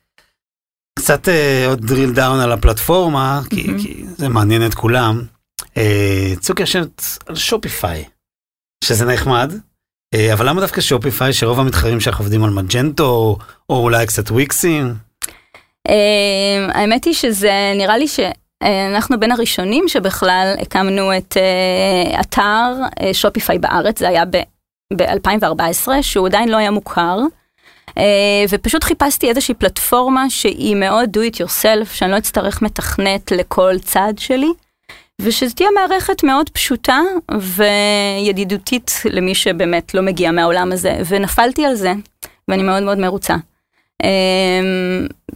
קצת 0.99 1.29
אה, 1.29 1.67
עוד 1.69 1.81
drill 1.91 2.17
down 2.17 2.43
על 2.43 2.53
הפלטפורמה, 2.53 3.41
כי 3.51 4.05
זה 4.17 4.29
מעניין 4.29 4.67
את 4.67 4.75
כולם. 4.75 5.23
אה, 5.77 6.33
צוקי 6.41 6.63
יושבת 6.63 7.03
על 7.27 7.35
שופיפיי, 7.37 8.05
שזה 8.85 9.05
נחמד, 9.05 9.53
אה, 10.15 10.33
אבל 10.33 10.49
למה 10.49 10.61
דווקא 10.61 10.81
שופיפיי, 10.81 11.33
שרוב 11.33 11.61
המתחרים 11.61 12.01
שלך 12.01 12.19
עובדים 12.19 12.45
על 12.45 12.51
מג'נטו, 12.51 13.05
או- 13.05 13.39
או 13.71 13.83
אולי 13.83 14.07
קצת 14.07 14.31
וויקסים? 14.31 14.95
האמת 16.69 17.05
היא 17.05 17.15
שזה 17.15 17.73
נראה 17.77 17.99
לי 17.99 18.07
שאנחנו 18.09 19.21
בין 19.21 19.33
הראשונים 19.33 19.89
שבכלל 19.89 20.55
הקמנו 20.61 21.17
את 21.17 21.37
אתר 22.21 22.73
שופיפיי 23.13 23.59
בארץ, 23.59 23.99
זה 23.99 24.09
היה 24.09 24.25
ב-2014, 24.97 25.89
שהוא 26.03 26.27
עדיין 26.27 26.49
לא 26.49 26.57
היה 26.57 26.71
מוכר. 26.71 27.19
Uh, 27.99 28.01
ופשוט 28.51 28.85
חיפשתי 28.85 29.29
איזושהי 29.29 29.55
פלטפורמה 29.55 30.31
שהיא 30.31 30.77
מאוד 30.77 31.17
do 31.17 31.21
it 31.21 31.37
yourself, 31.37 31.95
שאני 31.95 32.11
לא 32.11 32.19
אצטרך 32.19 32.63
מתכנת 32.63 33.33
לכל 33.33 33.79
צעד 33.79 34.19
שלי, 34.19 34.53
ושזו 35.21 35.55
תהיה 35.55 35.69
מערכת 35.75 36.25
מאוד 36.25 36.51
פשוטה 36.51 37.01
וידידותית 37.39 39.03
למי 39.05 39.35
שבאמת 39.35 39.95
לא 39.95 40.03
מגיע 40.03 40.31
מהעולם 40.31 40.73
הזה, 40.73 40.99
ונפלתי 41.09 41.65
על 41.65 41.75
זה, 41.75 41.93
ואני 42.49 42.63
מאוד 42.63 42.83
מאוד 42.83 42.99
מרוצה. 42.99 43.37
Uh, 44.03 44.07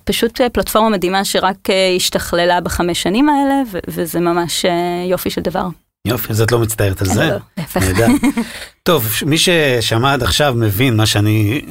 פשוט 0.05 0.41
אה, 0.41 0.49
פלטפורמה 0.49 0.89
מדהימה 0.89 1.25
שרק 1.25 1.57
uh, 1.67 1.97
השתכללה 1.97 2.61
בחמש 2.61 3.03
שנים 3.03 3.29
האלה, 3.29 3.63
ו- 3.73 3.79
וזה 3.89 4.21
ממש 4.21 4.65
יופי 5.11 5.31
של 5.31 5.41
דבר. 5.41 5.67
יופי, 6.05 6.33
אז 6.33 6.41
את 6.41 6.53
לא 6.53 6.59
מצטערת 6.59 7.01
על 7.01 7.07
זה? 7.07 7.27
לא, 7.27 7.37
להפך. 7.59 7.83
נהדר. 7.83 8.07
טוב, 8.83 9.07
מי 9.27 9.39
ששמע 9.39 10.13
עד 10.13 10.23
עכשיו 10.23 10.55
מבין 10.57 10.97
מה 10.97 11.07
שאני... 11.07 11.63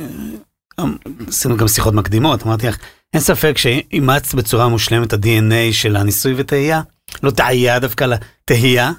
עשינו 1.27 1.57
גם 1.57 1.67
שיחות 1.67 1.93
מקדימות, 1.93 2.43
אמרתי 2.43 2.67
לך, 2.67 2.77
אין 3.13 3.21
ספק 3.21 3.57
שאימצת 3.57 4.33
בצורה 4.33 4.67
מושלמת 4.67 5.13
את 5.13 5.13
ה-DNA 5.13 5.73
של 5.73 5.95
הניסוי 5.95 6.33
וטעייה, 6.37 6.81
לא 7.23 7.31
טעייה 7.31 7.79
דווקא, 7.79 8.03
אלא 8.03 8.15
תהייה. 8.45 8.91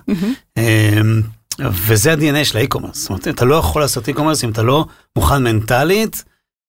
אמ, 0.59 1.23
וזה 1.61 2.13
ה-DNA 2.13 2.45
של 2.45 2.59
האי-קומרס. 2.59 2.99
זאת 2.99 3.09
אומרת, 3.11 3.29
אתה 3.29 3.45
לא 3.45 3.55
יכול 3.55 3.83
לעשות 3.83 4.09
אי-קומרס 4.09 4.45
אם 4.45 4.51
אתה 4.51 4.63
לא 4.63 4.87
מוכן 5.17 5.43
מנטלית 5.43 6.25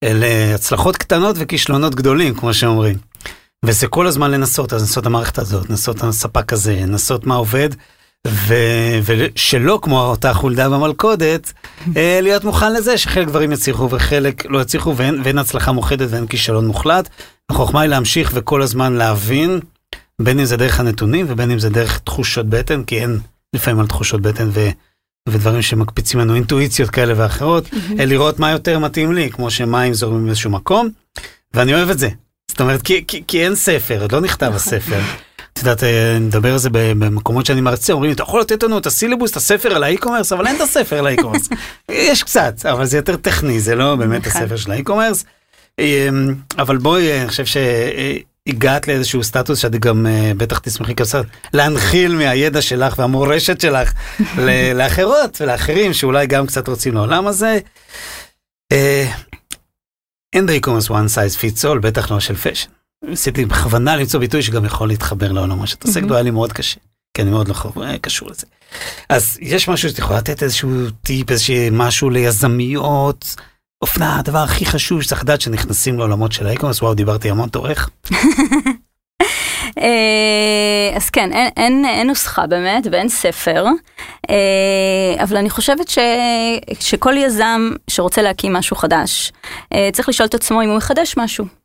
להצלחות 0.06 0.98
קטנות 0.98 1.36
וכישלונות 1.40 1.96
גדולים, 1.96 2.36
כמו 2.36 2.54
שאומרים. 2.54 2.98
וזה 3.66 3.88
כל 3.88 4.08
הזמן 4.08 4.32
לנסות, 4.32 4.74
אז 4.74 4.82
לנסות 4.82 5.02
את 5.02 5.06
המערכת 5.06 5.38
הזאת, 5.38 5.70
לנסות 5.70 5.98
את 5.98 6.04
הספק 6.04 6.54
הזה, 6.54 6.80
לנסות 6.82 7.26
מה 7.26 7.36
עובד, 7.36 7.70
ו- 8.28 9.00
ושלא 9.06 9.80
כמו 9.82 10.02
אותה 10.02 10.34
חולדה 10.34 10.70
במלכודת, 10.70 11.54
אה, 11.98 12.20
להיות 12.22 12.44
מוכן 12.44 12.74
לזה 12.74 12.98
שחלק 12.98 13.28
דברים 13.28 13.52
יצליחו 13.52 13.90
וחלק 13.90 14.46
לא 14.46 14.62
יצליחו 14.62 14.98
ואין, 14.98 15.22
ואין 15.24 15.38
הצלחה 15.38 15.72
מוחדת 15.72 16.08
ואין 16.12 16.28
כישלון 16.28 16.68
מוחלט. 16.68 17.10
החוכמה 17.50 17.82
היא 17.82 17.90
להמשיך 17.90 18.32
וכל 18.34 18.62
הזמן 18.62 18.94
להבין, 18.94 19.60
בין 20.22 20.40
אם 20.40 20.46
זה 20.46 20.58
דרך 20.58 20.80
הנתונים 20.80 21.26
ובין 21.30 21.52
אם 21.52 21.60
זה 21.60 21.70
דרך 21.70 22.00
תחושות 22.00 22.46
בטן, 22.46 22.84
כי 22.84 23.00
אין 23.00 23.20
לפעמים 23.56 23.80
על 23.80 23.88
תחושות 23.88 24.22
בטן 24.22 24.50
ו... 24.52 24.70
ודברים 25.30 25.62
שמקפיצים 25.62 26.20
לנו 26.20 26.36
אינטואיציות 26.36 26.90
כאלה 26.90 27.14
ואחרות, 27.18 27.66
mm-hmm. 27.66 27.94
לראות 27.98 28.40
מה 28.40 28.52
יותר 28.52 28.80
מתאים 28.80 29.14
לי, 29.14 29.30
כמו 29.32 29.52
שמים 29.52 29.94
זורמים 29.94 30.26
באיזשהו 30.26 30.52
מקום, 30.52 30.90
ואני 31.54 31.74
אוהב 31.74 31.90
את 31.90 32.00
זה. 32.00 32.10
זאת 32.52 32.62
אומרת, 32.62 32.82
כי, 32.82 33.04
כי, 33.08 33.24
כי 33.28 33.46
אין 33.46 33.56
ספר, 33.56 34.02
עוד 34.02 34.12
לא 34.12 34.22
נכתב. 34.22 34.52
הספר. 34.56 35.00
את 35.54 35.60
יודעת, 35.60 35.84
אה, 35.84 36.18
נדבר 36.20 36.52
על 36.52 36.58
זה 36.58 36.70
במקומות 36.72 37.46
שאני 37.46 37.62
מרצה, 37.62 37.94
אומרים 37.94 38.10
לי, 38.10 38.16
אתה 38.16 38.24
יכול 38.24 38.42
לתת 38.42 38.64
לנו 38.64 38.78
את 38.78 38.86
הסילבוס, 38.86 39.32
את 39.32 39.36
הספר 39.36 39.76
על 39.76 39.84
ה 39.84 39.88
e-commerce, 39.88 40.34
אבל 40.34 40.48
אין 40.48 40.56
את 40.56 40.62
הספר 40.62 40.98
על 41.00 41.08
ה 41.08 41.11
e-commerce. 41.11 41.50
יש 41.90 42.24
קצת, 42.24 42.66
אבל 42.66 42.86
זה 42.86 42.98
יותר 42.98 43.16
טכני, 43.16 43.60
זה 43.60 43.76
לא 43.76 43.96
באמת 43.96 44.28
נכון. 44.28 44.42
הספר 44.42 44.58
של 44.58 44.72
ה 44.72 44.76
e-commerce. 44.76 45.26
אה, 45.80 46.10
אבל 46.58 46.78
בואי, 46.78 47.22
אני 47.22 47.28
חושב 47.28 47.44
שהגעת 47.46 48.88
לאיזשהו 48.88 49.24
סטטוס 49.24 49.60
שאת 49.60 49.76
גם 49.76 50.08
אה, 50.08 50.32
בטח 50.38 50.60
תשמחי 50.60 50.94
קצת 50.94 51.26
להנחיל 51.54 52.16
מהידע 52.16 52.62
שלך 52.62 53.00
והמורשת 53.00 53.62
שלך 53.62 53.94
לאחרות 54.76 55.42
ולאחרים 55.42 55.94
שאולי 55.94 56.28
גם 56.28 56.48
קצת 56.48 56.68
רוצים 56.68 56.94
לעולם 56.94 57.28
הזה. 57.28 57.60
אה, 58.72 59.12
אין 60.34 60.46
ב-e-commerce 60.46 60.90
one 60.90 61.10
size 61.16 61.38
fits 61.42 61.64
all, 61.64 61.80
בטח 61.82 62.12
לא 62.12 62.20
של 62.20 62.36
fashion. 62.36 62.70
ניסיתי 63.06 63.46
בכוונה 63.46 63.96
למצוא 63.96 64.20
ביטוי 64.20 64.42
שגם 64.42 64.66
יכול 64.66 64.88
להתחבר 64.88 65.32
לעולם 65.32 65.66
שאת 65.66 65.84
עוסק 65.84 66.04
בו, 66.04 66.14
היה 66.14 66.24
לי 66.24 66.32
מאוד 66.32 66.54
קשה, 66.54 66.80
כי 67.14 67.22
אני 67.22 67.32
מאוד 67.32 67.48
לא 67.48 67.56
אה, 67.84 67.98
קשור 67.98 68.30
לזה. 68.30 68.46
אז 69.10 69.38
יש 69.42 69.68
משהו 69.68 69.90
שאת 69.90 70.00
יכולה 70.00 70.20
לתת 70.20 70.44
איזשהו 70.44 70.70
טיפ, 71.02 71.32
איזשהו 71.32 71.56
משהו 71.72 72.10
ליזמיות, 72.10 73.36
אופנה, 73.82 74.20
הדבר 74.20 74.40
הכי 74.40 74.66
חשוב 74.66 75.02
שצריך 75.02 75.24
לדעת 75.24 75.42
שנכנסים 75.42 75.98
לעולמות 75.98 76.32
של 76.32 76.48
ה 76.48 76.51
e-commerce, 76.51 76.82
וואו, 76.82 76.94
דיברתי 76.94 77.30
המון 77.30 77.50
תורך. 77.50 77.90
אה, 79.78 80.92
אז 80.96 81.10
כן, 81.10 81.34
אין, 81.34 81.50
אין, 81.58 81.86
אין 81.86 82.08
נוסחה 82.08 82.48
באמת 82.48 82.88
ואין 82.92 83.10
ספר, 83.10 83.66
אה, 84.30 85.24
אבל 85.24 85.38
אני 85.38 85.50
חושבת 85.50 85.90
ש, 85.90 85.98
שכל 86.80 87.18
יזם 87.18 87.72
שרוצה 87.90 88.22
להקים 88.22 88.54
משהו 88.54 88.76
חדש, 88.76 89.32
צריך 89.94 90.10
לשאול 90.10 90.28
את 90.28 90.34
עצמו 90.34 90.62
אם 90.62 90.70
הוא 90.70 90.78
מחדש 90.78 91.16
משהו. 91.18 91.59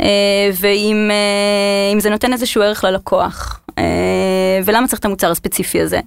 אה, 0.00 0.50
ואם 0.60 1.10
אה, 1.10 2.00
זה 2.00 2.10
נותן 2.10 2.32
איזשהו 2.32 2.62
ערך 2.62 2.84
ללקוח, 2.84 3.60
אה, 3.78 4.60
ולמה 4.64 4.88
צריך 4.88 5.00
את 5.00 5.04
המוצר 5.04 5.30
הספציפי 5.30 5.80
הזה. 5.80 6.00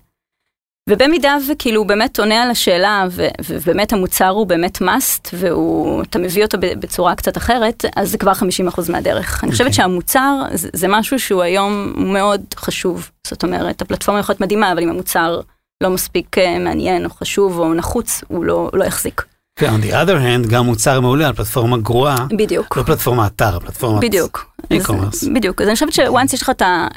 ובמידה 0.90 1.38
וכאילו 1.50 1.80
הוא 1.80 1.88
באמת 1.88 2.20
עונה 2.20 2.44
על 2.44 2.52
השאלה, 2.52 3.06
ו- 3.12 3.28
ובאמת 3.50 3.94
המוצר 3.94 4.30
הוא 4.30 4.48
באמת 4.48 4.82
must, 4.82 5.30
ואתה 5.34 6.20
מביא 6.20 6.44
אותו 6.44 6.58
בצורה 6.60 7.16
קצת 7.16 7.38
אחרת, 7.38 7.86
אז 7.96 8.12
זה 8.12 8.18
כבר 8.18 8.32
50% 8.32 8.92
מהדרך. 8.92 9.44
אני 9.44 9.52
חושבת 9.52 9.68
אוקיי. 9.68 9.76
שהמוצר 9.76 10.42
זה, 10.54 10.70
זה 10.74 10.88
משהו 10.88 11.20
שהוא 11.20 11.42
היום 11.42 11.94
מאוד 11.98 12.42
חשוב. 12.56 13.10
זאת 13.28 13.44
אומרת, 13.44 13.82
הפלטפורמה 13.82 14.20
יכולה 14.20 14.34
להיות 14.34 14.42
מדהימה, 14.42 14.72
אבל 14.72 14.84
אם 14.84 14.90
המוצר 14.90 15.42
לא 15.84 15.90
מספיק 15.90 16.36
מעניין 16.60 17.06
או 17.06 17.10
חשוב 17.10 17.60
או 17.60 17.74
נחוץ, 17.74 18.24
הוא 18.28 18.46
לא, 18.46 18.70
לא 18.74 18.84
יחזיק. 18.84 19.26
ו-on 19.62 19.86
the 19.86 19.92
other 19.92 20.18
hand, 20.18 20.52
גם 20.52 20.66
מוצר 20.66 21.00
מעולה 21.00 21.28
על 21.28 21.34
פלטפורמה 21.34 21.78
גרועה, 21.78 22.16
בדיוק. 22.38 22.78
לא 22.78 22.84
פלטפורמה 22.84 23.28
אתר, 23.28 23.60
פלטפורמה... 23.60 24.00
בדיוק. 24.00 24.54
e-commerce. 24.74 25.34
בדיוק. 25.34 25.62
אז 25.62 25.68
אני 25.68 25.74
חושבת 25.74 25.94
שוואנס 25.94 26.34
יש 26.34 26.42
לך 26.42 26.52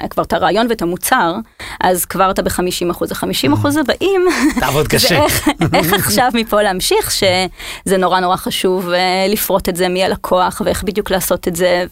את 0.05 0.09
כבר 0.09 0.23
את 0.23 0.33
הרעיון 0.33 0.67
ואת 0.69 0.81
המוצר, 0.81 1.35
אז 1.81 2.05
כבר 2.05 2.31
אתה 2.31 2.41
ב-50 2.41 2.91
אחוז. 2.91 3.11
ה-50 3.11 3.53
אחוז 3.53 3.77
הבאים, 3.77 4.25
תעבוד 4.59 4.87
קשה. 4.87 5.07
זה 5.07 5.15
איך, 5.15 5.49
איך 5.73 5.93
עכשיו 5.93 6.31
מפה 6.33 6.61
להמשיך, 6.61 7.11
שזה 7.11 7.97
נורא 7.97 8.19
נורא 8.19 8.35
חשוב 8.35 8.89
אה, 8.89 9.27
לפרוט 9.29 9.69
את 9.69 9.75
זה 9.75 9.89
מי 9.89 10.03
הלקוח, 10.03 10.61
ואיך 10.65 10.83
בדיוק 10.83 11.11
לעשות 11.11 11.47
את 11.47 11.55
זה, 11.55 11.85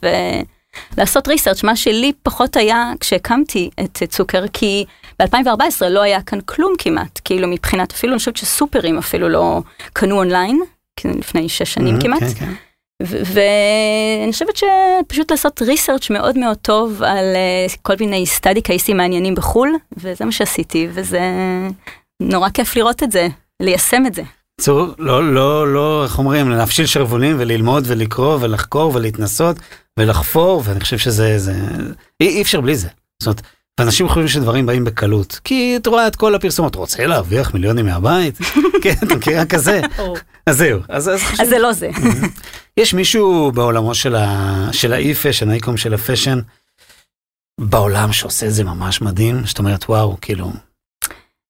ולעשות 0.97 1.27
ריסרצ', 1.27 1.63
מה 1.63 1.75
שלי 1.75 2.11
פחות 2.23 2.57
היה 2.57 2.91
כשהקמתי 2.99 3.69
את 3.81 4.03
צוקר, 4.09 4.43
כי 4.53 4.85
ב-2014 5.19 5.85
לא 5.89 6.01
היה 6.01 6.21
כאן 6.21 6.39
כלום 6.45 6.73
כמעט, 6.77 7.19
כאילו 7.25 7.47
מבחינת 7.47 7.91
אפילו, 7.91 8.13
אני 8.13 8.19
חושבת 8.19 8.37
שסופרים 8.37 8.97
אפילו 8.97 9.29
לא 9.29 9.61
קנו 9.93 10.17
אונליין, 10.17 10.61
לפני 11.05 11.49
שש 11.49 11.73
שנים 11.73 11.97
Mhm, 11.97 12.01
כמעט. 12.01 12.19
כן, 12.19 12.27
כן. 12.39 12.51
ואני 13.03 14.31
חושבת 14.31 14.55
שפשוט 14.57 15.31
לעשות 15.31 15.61
ריסרצ' 15.61 16.09
מאוד 16.09 16.37
מאוד 16.37 16.57
טוב 16.57 17.03
על 17.03 17.35
אה, 17.35 17.65
כל 17.81 17.93
מיני 17.99 18.25
סטאדי 18.25 18.61
קייסים 18.61 18.97
מעניינים 18.97 19.35
בחו"ל, 19.35 19.75
וזה 19.97 20.25
מה 20.25 20.31
שעשיתי, 20.31 20.87
וזה 20.93 21.19
נורא 22.21 22.49
כיף 22.49 22.75
לראות 22.75 23.03
את 23.03 23.11
זה, 23.11 23.27
ליישם 23.61 24.03
את 24.07 24.13
זה. 24.13 24.21
בקיצור, 24.57 24.87
לא, 24.99 25.33
לא, 25.33 25.73
לא, 25.73 26.03
איך 26.03 26.17
אומרים, 26.19 26.49
להפשיל 26.49 26.85
שרוולים 26.85 27.35
וללמוד 27.39 27.83
ולקרוא 27.87 28.37
ולחקור 28.41 28.91
ולהתנסות 28.95 29.55
ולחפור, 29.99 30.61
ואני 30.65 30.79
חושב 30.79 30.97
שזה, 30.97 31.39
זה, 31.39 31.53
אי, 32.21 32.27
אי 32.27 32.41
אפשר 32.41 32.61
בלי 32.61 32.75
זה. 32.75 32.87
זאת 33.23 33.27
אומרת, 33.27 33.41
ואנשים 33.79 34.07
חושבים 34.07 34.27
שדברים 34.27 34.65
באים 34.65 34.83
בקלות, 34.83 35.39
כי 35.43 35.77
את 35.77 35.87
רואה 35.87 36.07
את 36.07 36.15
כל 36.15 36.35
הפרסומות, 36.35 36.75
רוצה 36.75 37.05
להרוויח 37.05 37.53
מיליונים 37.53 37.85
מהבית? 37.85 38.37
כן, 38.83 38.93
אתה 39.03 39.15
מכירה 39.15 39.45
כזה? 39.45 39.81
אז 40.47 40.57
זהו, 40.57 40.79
אז, 40.89 41.11
זה 41.43 41.59
לא 41.59 41.73
זה. 41.73 41.89
יש 42.79 42.93
מישהו 42.93 43.51
בעולמו 43.51 43.95
של 44.71 44.93
האי-פשן, 44.93 45.49
האי-קום 45.49 45.77
של 45.77 45.93
הפשן, 45.93 46.39
בעולם 47.61 48.13
שעושה 48.13 48.45
את 48.45 48.53
זה 48.53 48.63
ממש 48.63 49.01
מדהים, 49.01 49.45
שאת 49.45 49.59
אומרת, 49.59 49.83
וואו, 49.89 50.17
כאילו, 50.21 50.51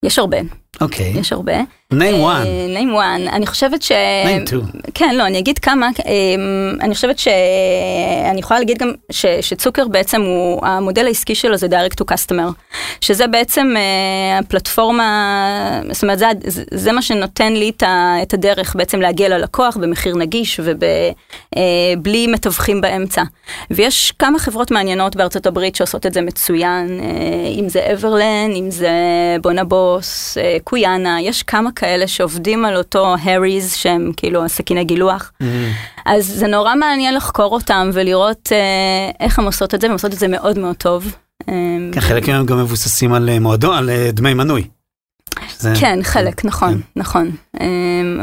יש 0.06 0.20
הרבה, 0.20 0.38
אוקיי, 0.82 1.14
יש 1.20 1.34
הרבה. 1.34 1.54
name 1.94 2.22
one, 2.22 2.76
name 2.78 2.94
one, 2.94 3.30
אני 3.32 3.48
חושבת 3.48 3.82
ש... 3.82 3.92
name 3.92 4.50
two. 4.50 4.78
כן, 4.94 5.16
לא, 5.16 5.26
אני 5.26 5.40
אגיד 5.40 5.60
כמה, 5.60 5.90
אמ, 6.06 6.78
אני 6.82 6.96
חושבת 6.96 7.20
שאני 7.20 8.40
יכולה 8.40 8.60
להגיד 8.60 8.78
גם 8.78 8.92
ש, 9.12 9.26
שצוקר 9.26 9.88
בעצם 9.88 10.22
הוא, 10.22 10.66
המודל 10.66 11.06
העסקי 11.06 11.36
שלו 11.36 11.58
זה 11.58 11.68
direct 11.68 12.04
to 12.04 12.14
customer, 12.14 12.76
שזה 13.02 13.28
בעצם 13.28 13.74
אה, 13.78 14.40
הפלטפורמה, 14.40 15.82
זאת 15.92 16.04
אומרת, 16.04 16.20
זה, 16.20 16.64
זה, 16.72 16.92
מה 16.92 17.02
שנותן 17.02 17.54
לי 17.54 17.72
את, 18.22 18.34
הדרך 18.34 18.76
בעצם 18.76 19.02
להגיע 19.02 19.30
ללקוח 19.30 19.78
במחיר 19.78 20.16
נגיש 20.16 20.60
ובלי 20.64 22.28
מתווכים 22.28 22.82
באמצע. 22.82 23.24
ויש 23.72 24.14
כמה 24.20 24.40
חברות 24.40 24.72
מעניינות 24.72 25.16
בארצות 25.16 25.46
הברית 25.46 25.76
שעושות 25.76 26.06
את 26.06 26.14
זה 26.14 26.22
מצוין, 26.22 27.00
אה, 27.04 27.60
אם 27.60 27.70
זה 27.70 27.94
אברלן, 27.94 28.52
אם 28.56 28.72
זה 28.72 28.92
בונבוס, 29.42 30.38
אה, 30.38 30.58
קויאנה, 30.69 31.21
יש 31.21 31.43
כמה 31.43 31.69
כאלה 31.71 32.08
שעובדים 32.08 32.65
על 32.65 32.75
אותו 32.75 33.15
הריז 33.21 33.73
שהם 33.73 34.12
כאילו 34.17 34.45
הסכיני 34.45 34.84
גילוח. 34.86 35.32
אז 36.06 36.25
זה 36.28 36.47
נורא 36.47 36.75
מעניין 36.75 37.13
לחקור 37.15 37.54
אותם 37.54 37.89
ולראות 37.93 38.49
אה, 38.51 38.58
איך 39.25 39.39
הם 39.39 39.45
עושות 39.45 39.73
את 39.75 39.82
זה, 39.82 39.88
והם 39.88 39.93
עושות 39.93 40.13
את 40.13 40.19
זה 40.19 40.28
מאוד 40.28 40.60
מאוד 40.60 40.75
טוב. 40.75 41.15
אה, 41.49 41.54
כן, 41.91 42.01
חלק 42.01 42.30
מהם 42.30 42.45
גם 42.45 42.60
מבוססים 42.60 43.13
על 43.13 43.30
אה, 43.30 43.39
מועדון, 43.39 43.75
על 43.78 43.89
אה, 43.89 44.10
דמי 44.13 44.34
מנוי. 44.34 44.67
שזה- 45.49 45.73
כן, 45.80 45.99
חלק, 46.04 46.45
נכון, 46.45 46.73
כן. 46.73 46.80
נכון. 46.95 47.32
אה, 47.62 47.65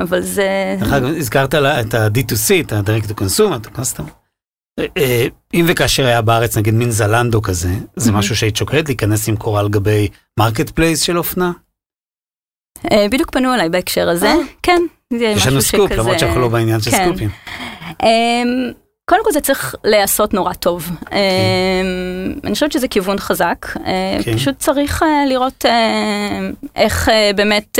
אבל 0.02 0.20
זה... 0.20 0.76
דרך 0.80 0.92
אגב, 0.92 1.08
הזכרת 1.16 1.54
את 1.54 1.94
ה-D2C, 1.94 2.64
את 2.66 2.72
ה-Direct 2.72 3.04
to 3.10 3.14
Consumer, 3.14 3.56
את 3.56 3.66
ה-Custom. 3.66 4.02
אה, 4.96 5.26
אם 5.54 5.64
וכאשר 5.68 6.06
היה 6.06 6.22
בארץ 6.22 6.56
נגיד 6.56 6.74
מין 6.74 6.90
זלנדו 6.90 7.42
כזה, 7.42 7.68
זה 7.96 8.10
Mhm. 8.10 8.14
משהו 8.14 8.36
שהיית 8.36 8.56
שוקלת 8.56 8.88
להיכנס 8.88 9.28
עם 9.28 9.36
צוקר 9.36 9.60
על 9.60 9.68
גבי 9.68 10.08
marketplace 10.38 11.00
של 11.00 11.18
אופנה? 11.18 11.52
אה, 12.92 13.06
בדיוק 13.10 13.30
פנו 13.30 13.54
אליי 13.54 13.68
בהקשר 13.68 14.08
הזה, 14.08 14.26
אה. 14.28 14.36
כן. 14.62 14.82
זה 15.18 15.24
יש 15.24 15.46
לנו 15.46 15.62
סקופ, 15.62 15.90
למרות 15.92 16.18
שאנחנו 16.18 16.40
לא 16.40 16.48
בעניין 16.48 16.80
של 16.80 16.90
כן. 16.90 17.04
סקופים. 17.08 17.28
אמ, 18.02 18.08
קודם 19.04 19.24
כל 19.24 19.32
זה 19.32 19.40
צריך 19.40 19.74
להיעשות 19.84 20.34
נורא 20.34 20.52
טוב. 20.52 20.90
כן. 21.10 21.16
אמ, 21.16 22.34
אני 22.44 22.54
חושבת 22.54 22.72
שזה 22.72 22.88
כיוון 22.88 23.18
חזק. 23.18 23.66
אה, 23.86 24.18
כן. 24.24 24.36
פשוט 24.36 24.58
צריך 24.58 25.04
לראות 25.28 25.64
איך 26.76 27.08
באמת 27.36 27.78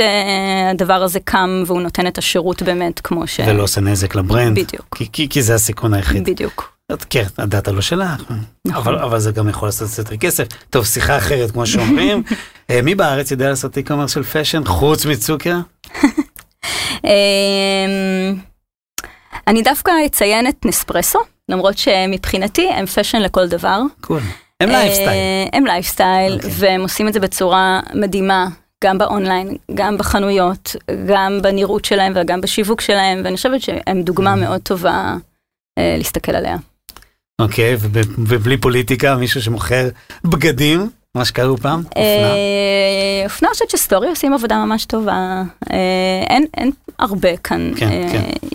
הדבר 0.71 1.03
הזה 1.03 1.19
קם 1.19 1.63
והוא 1.67 1.81
נותן 1.81 2.07
את 2.07 2.17
השירות 2.17 2.61
באמת 2.63 2.99
כמו 2.99 3.27
ש... 3.27 3.39
ולא 3.47 3.63
עושה 3.63 3.81
נזק 3.81 4.15
ל 4.15 4.21
brand. 4.21 4.59
בדיוק. 4.59 4.95
כי- 4.97 5.07
כי- 5.11 5.29
כי 5.29 5.41
זה 5.41 5.55
הסיכון 5.55 5.93
היחיד. 5.93 6.23
בדיוק. 6.29 6.73
כן, 7.09 7.23
הדאטה 7.37 7.71
לא 7.71 7.81
שלך, 7.81 8.09
נכון. 8.67 8.93
אבל, 8.93 9.03
אבל 9.03 9.19
זה 9.19 9.31
גם 9.31 9.49
יכול 9.49 9.67
לעשות 9.67 9.87
קצת 9.89 9.97
יותר 9.99 10.17
כסף. 10.17 10.43
טוב, 10.69 10.85
שיחה 10.85 11.17
אחרת, 11.17 11.51
כמו 11.51 11.65
שאומרים. 11.65 12.23
אה, 12.69 12.81
מי 12.81 12.95
בארץ 12.95 13.31
יודע 13.31 13.49
לעשות 13.49 13.77
e-commerce 13.77 14.07
של 14.07 14.23
fashion 14.23 14.63
חוץ 14.65 15.05
מצוקר? 15.05 15.55
אמ, 17.03 18.35
אני 19.47 19.61
דווקא 19.61 19.91
אציין 20.05 20.47
את 20.47 20.65
נספרסו, 20.65 21.19
למרות 21.49 21.77
שמבחינתי 21.77 22.69
הם 22.69 22.85
fashion 22.85 23.21
לכל 23.21 23.47
דבר. 23.47 23.79
cool. 24.01 24.19
הם 24.61 24.69
לייפסטייל. 24.69 25.07
אה, 25.09 25.45
הם 25.53 25.65
לייפסטייל, 25.65 26.33
אוקיי. 26.35 26.49
והם 26.53 26.81
עושים 26.81 27.07
את 27.07 27.13
זה 27.13 27.19
בצורה 27.19 27.79
מדהימה, 27.93 28.47
גם 28.83 28.97
באונליין, 28.97 29.57
גם 29.73 29.97
בחנויות, 29.97 30.75
גם 31.05 31.39
בנראות 31.41 31.85
שלהם 31.85 32.13
וגם 32.15 32.41
בשיווק 32.41 32.81
שלהם, 32.81 33.21
ואני 33.23 33.35
חושבת 33.35 33.61
שהם 33.61 34.01
דוגמה 34.01 34.33
Mm. 34.33 34.37
מאוד 34.37 34.61
טובה 34.61 35.15
אה, 35.79 35.95
להסתכל 35.97 36.31
עליה. 36.35 36.57
אוקיי, 37.41 37.75
וב- 37.79 37.97
ובלי 38.29 38.57
פוליטיקה, 38.57 39.15
מישהו 39.15 39.41
שמוכר 39.41 39.89
בגדים, 40.23 40.89
מה 41.17 41.25
שקראו 41.25 41.57
פעם? 41.57 41.79
אופנה. 41.79 42.01
אה, 42.01 43.23
אופנה, 43.25 43.49
אני 43.49 43.53
חושבת 43.53 43.69
שסטורי 43.69 44.09
עושים 44.09 44.33
עבודה 44.33 44.65
ממש 44.65 44.85
טובה. 44.85 45.43
אה, 45.71 46.47
אין 46.57 46.71
הרבה 46.99 47.37
כאן. 47.37 47.71
כן, 47.75 47.91
אה, 47.91 48.07
כן. 48.11 48.47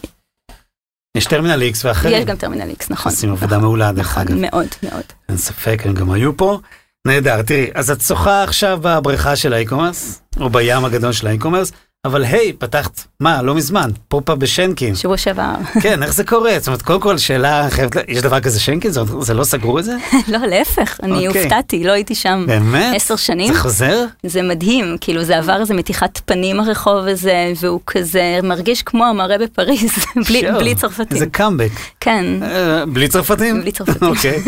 יש 1.16 1.26
טרמינל 1.26 1.62
איקס 1.62 1.84
ואחרים. 1.84 2.18
יש 2.18 2.24
גם 2.24 2.36
טרמינל 2.36 2.68
איקס, 2.68 2.90
נכון. 2.90 3.12
עושים 3.12 3.32
עבודה 3.32 3.58
מעולה, 3.58 3.92
דרך 3.92 4.18
נכון, 4.18 4.22
אגב. 4.22 4.36
מאוד, 4.40 4.66
מאוד. 4.82 5.02
אין 5.28 5.36
ספק, 5.36 5.82
הם 5.84 5.94
גם 5.94 6.10
היו 6.10 6.36
פה. 6.36 6.58
נהדר, 7.06 7.42
תראי, 7.42 7.66
אז 7.74 7.90
את 7.90 8.00
שוחה 8.00 8.42
עכשיו 8.42 8.78
בבריכה 8.82 9.36
של 9.36 9.52
ה 9.52 9.58
e-commerce, 9.58 10.22
או 10.40 10.50
בים 10.50 10.84
הגדול 10.84 11.12
של 11.12 11.26
ה 11.26 11.30
e-commerce, 11.30 11.72
אבל 12.04 12.24
היי, 12.24 12.52
פתחת, 12.52 13.00
מה, 13.20 13.42
לא 13.42 13.54
מזמן, 13.54 13.90
פופ-אפ 14.08 14.38
בשנקין. 14.38 14.94
שבוע 14.94 15.16
שעבר. 15.16 15.54
כן, 15.82 16.02
איך 16.02 16.14
זה 16.14 16.24
קורה? 16.24 16.58
זאת 16.58 16.66
אומרת, 16.66 16.82
קודם 16.82 17.00
כל, 17.00 17.18
שאלה 17.18 17.66
חייבת, 17.70 17.96
יש 18.08 18.22
דבר 18.22 18.40
כזה 18.40 18.60
שנקין? 18.60 18.90
אומרת, 18.96 19.26
זה 19.26 19.34
לא 19.34 19.44
סגרו 19.44 19.78
את 19.78 19.84
זה? 19.84 19.96
לא, 20.32 20.38
להפך, 20.38 21.00
אני 21.02 21.28
אוקיי. 21.28 21.42
הופתעתי, 21.42 21.84
לא 21.84 21.92
הייתי 21.92 22.14
שם? 22.14 22.46
עשר 22.94 23.16
שנים. 23.16 23.52
זה 23.52 23.60
חוזר? 23.60 24.04
זה 24.22 24.42
מדהים, 24.42 24.96
כאילו 25.00 25.24
זה 25.24 25.38
עבר 25.38 25.60
איזה 25.60 25.74
מתיחת 25.74 26.20
פנים 26.24 26.60
הרחוב 26.60 27.06
הזה, 27.06 27.52
והוא 27.60 27.80
כזה 27.86 28.38
מרגיש 28.42 28.82
כמו 28.82 29.04
המראה 29.04 29.38
בפריז, 29.38 29.92
בלי, 30.28 30.42
בלי 30.58 30.74
צרפתים. 30.74 31.06
איזה 31.10 31.26
קאמבק. 31.26 31.72
כן, 32.00 32.42
אה, 32.42 32.86
בלי 32.86 33.08
צרפתים? 33.08 33.60
בלי 33.60 33.72
צרפתים. 33.72 34.08
אוקיי, 34.08 34.38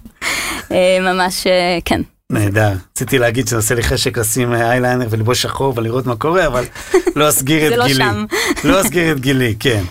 אה, 0.72 0.98
ממש, 1.00 1.46
אה, 1.46 1.78
כן. 1.84 2.00
נהדר. 2.32 2.72
רציתי 2.92 3.18
להגיד 3.18 3.46
שזה 3.46 3.56
עושה 3.56 3.74
לי 3.74 3.82
חשק 3.82 4.18
לשים 4.18 4.52
אה, 4.52 4.70
אייליינר 4.70 5.06
ולבוש 5.10 5.42
שחור 5.42 5.72
ולראות 5.76 6.06
מה 6.06 6.16
קורה, 6.16 6.46
אבל 6.46 6.64
לא 7.16 7.28
אסגיר 7.28 7.64
את 7.66 7.70
זה 7.70 7.76
לא 7.76 7.86
גילי. 7.86 7.98
שם. 8.04 8.24
לא 8.64 8.80
אסגיר 8.80 9.12
את 9.12 9.20
גילי, 9.20 9.54
כן. 9.60 9.82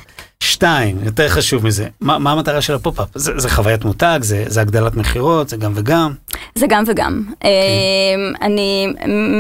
שתיים, 0.48 0.98
יותר 1.04 1.30
חשוב 1.30 1.66
מזה, 1.66 1.88
מה, 2.02 2.20
מה 2.20 2.32
המטרה 2.32 2.62
של 2.62 2.74
הפופ-אפ? 2.74 3.08
זה, 3.16 3.32
זה 3.38 3.50
חוויית 3.50 3.86
מותג, 3.86 4.20
זה, 4.22 4.44
זה 4.48 4.62
הגדלת 4.62 4.96
מכירות, 4.96 5.50
זה 5.50 5.58
גם 5.58 5.72
וגם. 5.76 6.14
זה 6.56 6.68
גם 6.70 6.84
וגם. 6.88 7.24
כן. 7.40 7.48
אה, 7.48 8.46
אני, 8.48 8.88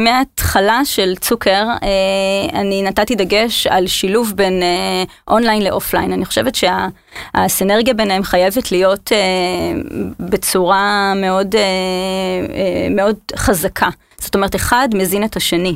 מההתחלה 0.03 0.85
של 0.85 1.13
צוקר, 1.15 1.65
אה, 1.83 2.59
אני 2.59 2.83
נתתי 2.83 3.15
דגש 3.15 3.67
על 3.67 3.87
שילוב 3.87 4.33
בין 4.35 4.63
אה, 4.63 5.03
אונליין 5.27 5.63
לאופליין. 5.63 6.11
אני 6.13 6.25
חושבת 6.25 6.55
שהסנרגיה 6.55 7.93
ביניהם 7.93 8.23
חייבת 8.23 8.71
להיות 8.71 9.11
אה, 9.11 9.17
בצורה 10.19 11.13
מאוד, 11.15 11.55
מאוד 12.91 13.15
חזקה. 13.35 13.89
זאת 14.21 14.35
אומרת, 14.35 14.55
אחד 14.55 14.89
מזין 14.93 15.23
את 15.23 15.35
השני. 15.35 15.75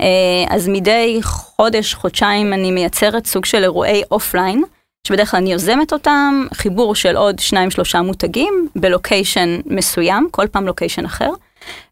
אה, 0.00 0.06
אז 0.48 0.68
מדי 0.68 1.18
חודש, 1.22 1.94
חודשיים, 1.94 2.52
אני 2.52 2.70
מייצרת 2.70 3.26
סוג 3.26 3.44
של 3.44 3.62
אירועי 3.62 4.02
אופליין. 4.10 4.62
שבדרך 5.06 5.30
כלל 5.30 5.40
אני 5.40 5.52
יוזמת 5.52 5.92
אותם, 5.92 6.46
חיבור 6.54 6.94
של 6.94 7.16
עוד 7.16 7.38
שניים 7.38 7.70
שלושה 7.70 8.02
מותגים 8.02 8.68
בלוקיישן 8.76 9.60
מסוים, 9.66 10.28
כל 10.30 10.46
פעם 10.46 10.66
לוקיישן 10.66 11.04
אחר, 11.04 11.30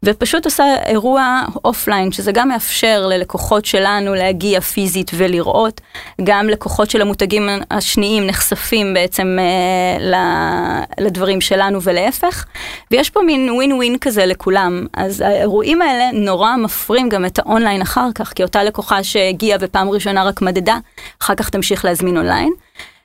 ופשוט 0.02 0.44
עושה 0.44 0.64
אירוע 0.86 1.42
אופליין, 1.64 2.12
שזה 2.12 2.32
גם 2.32 2.48
מאפשר 2.48 3.06
ללקוחות 3.06 3.64
שלנו 3.64 4.14
להגיע 4.14 4.60
פיזית 4.60 5.10
ולראות, 5.14 5.80
גם 6.24 6.48
לקוחות 6.48 6.90
של 6.90 7.00
המותגים 7.00 7.48
השניים 7.70 8.26
נחשפים 8.26 8.94
בעצם 8.94 9.36
אה, 9.40 10.84
לדברים 11.00 11.40
שלנו 11.40 11.82
ולהפך, 11.82 12.44
ויש 12.90 13.10
פה 13.10 13.20
מין 13.26 13.50
ווין 13.50 13.72
ווין 13.72 13.98
כזה 13.98 14.26
לכולם, 14.26 14.86
אז 14.92 15.20
האירועים 15.20 15.82
האלה 15.82 16.10
נורא 16.12 16.56
מפרים 16.56 17.08
גם 17.08 17.24
את 17.26 17.38
האונליין 17.38 17.82
אחר 17.82 18.08
כך, 18.14 18.32
כי 18.32 18.42
אותה 18.42 18.64
לקוחה 18.64 19.02
שהגיעה 19.02 19.58
ופעם 19.60 19.90
ראשונה 19.90 20.24
רק 20.24 20.42
מדדה, 20.42 20.78
אחר 21.22 21.34
כך 21.34 21.50
תמשיך 21.50 21.84
להזמין 21.84 22.16
אונליין. 22.16 22.52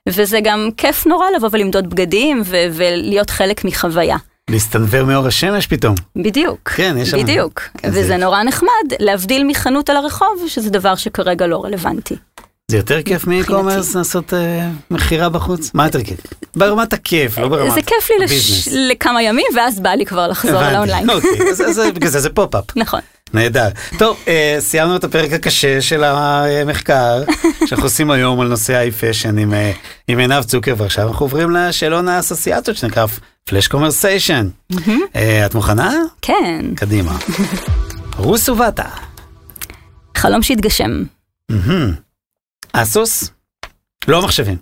וזה 0.09 0.39
גם 0.43 0.69
כיף 0.77 1.05
נורא 1.05 1.25
לבוא 1.35 1.49
ולמדוד 1.51 1.89
בגדים 1.89 2.41
ולהיות 2.45 3.29
חלק 3.29 3.65
מחוויה. 3.65 4.17
להסתנוור 4.49 5.03
מאור 5.05 5.27
השמש 5.27 5.67
פתאום. 5.67 5.95
בדיוק. 6.15 6.69
כן, 6.75 6.95
יש 6.99 7.09
שם- 7.09 7.17
בדיוק. 7.23 7.61
כן, 7.77 7.91
זה- 7.91 7.99
וזה 8.01 8.17
נורא 8.17 8.43
נחמד 8.43 8.69
להבדיל 8.99 9.43
מחנות 9.47 9.89
על 9.89 9.97
הרחוב, 9.97 10.43
שזה 10.47 10.69
דבר 10.69 10.95
שכרגע 10.95 11.47
לא 11.47 11.63
רלוונטי. 11.65 12.15
זה 12.71 12.77
יותר 12.77 13.01
כיף 13.01 13.27
מ 13.27 13.33
e-commerce 13.33 13.95
לעשות 13.95 14.33
אה, 14.33 14.69
מכירה 14.91 15.29
בחוץ? 15.29 15.71
מה 15.73 15.85
יותר 15.85 16.03
כיף? 16.03 16.19
ברמת 16.55 16.93
הכיף, 16.93 17.37
לא 17.37 17.47
ברמת 17.47 17.73
זה 17.73 17.81
כיף 17.81 18.09
לי 18.09 18.25
לש... 18.25 18.31
הביזנס. 18.31 18.67
לכמה 18.91 19.21
ימים, 19.23 19.45
ואז 19.55 19.79
בא 19.79 19.89
לי 19.89 20.05
כבר 20.05 20.27
לחזור 20.27 20.61
לאונליין. 20.71 21.09
אוקיי, 21.09 21.31
בגלל 21.95 22.09
זה 22.11 22.19
זה 22.19 22.29
פופ-אפ. 22.35 22.63
נכון. 22.75 22.99
נהדר. 23.35 23.67
טוב, 23.97 24.17
אה, 24.27 24.55
סיימנו 24.59 24.95
את 24.95 25.03
הפרק 25.03 25.31
הקשה 25.33 25.81
של 25.81 26.03
המחקר 26.03 27.23
שאנחנו 27.67 27.85
עושים 27.85 28.11
היום 28.11 28.41
על 28.41 28.47
נושא 28.47 28.73
ה 28.73 28.91
e-fashion 28.91 29.37
עם, 29.37 29.53
אה, 29.53 29.71
עם 30.07 30.19
עינב 30.19 30.43
צוקר, 30.43 30.73
ועכשיו 30.77 31.07
אנחנו 31.07 31.25
עוברים 31.25 31.51
לשאלון 31.51 32.07
האסוציאציות 32.07 32.77
שנקרא 32.77 33.05
פלאש 33.43 33.67
קומרסיישן. 33.67 34.49
את 35.45 35.55
מוכנה? 35.55 35.93
כן, 36.21 36.65
קדימה. 36.75 37.17
רוסו 38.17 38.57
ואטה. 38.57 38.89
חלום 40.17 40.41
שהתגשם. 40.41 41.03
אסוס? 42.73 43.31
לא 44.07 44.21
מחשבים. 44.21 44.57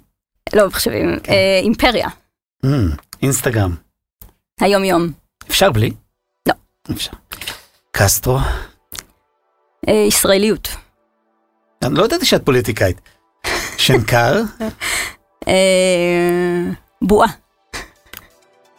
לא 0.56 0.68
מחשבים, 0.68 1.20
כן. 1.24 1.34
אה, 1.34 1.60
אימפריה. 1.64 2.08
אינסטגרם. 3.22 3.76
היום 4.62 4.84
יום. 4.84 5.12
אפשר 5.50 5.72
בלי? 5.72 5.92
לא. 6.48 6.54
אפשר. 6.92 7.12
קסטרו? 7.96 8.38
אה, 9.90 9.94
ישראליות. 10.08 10.70
אני 11.84 11.96
לא 11.96 12.06
ידעתי 12.06 12.26
שאת 12.26 12.46
פוליטיקאית. 12.46 13.02
שנקר? 13.78 14.42
אה, 15.48 15.54
בועה. 17.02 17.28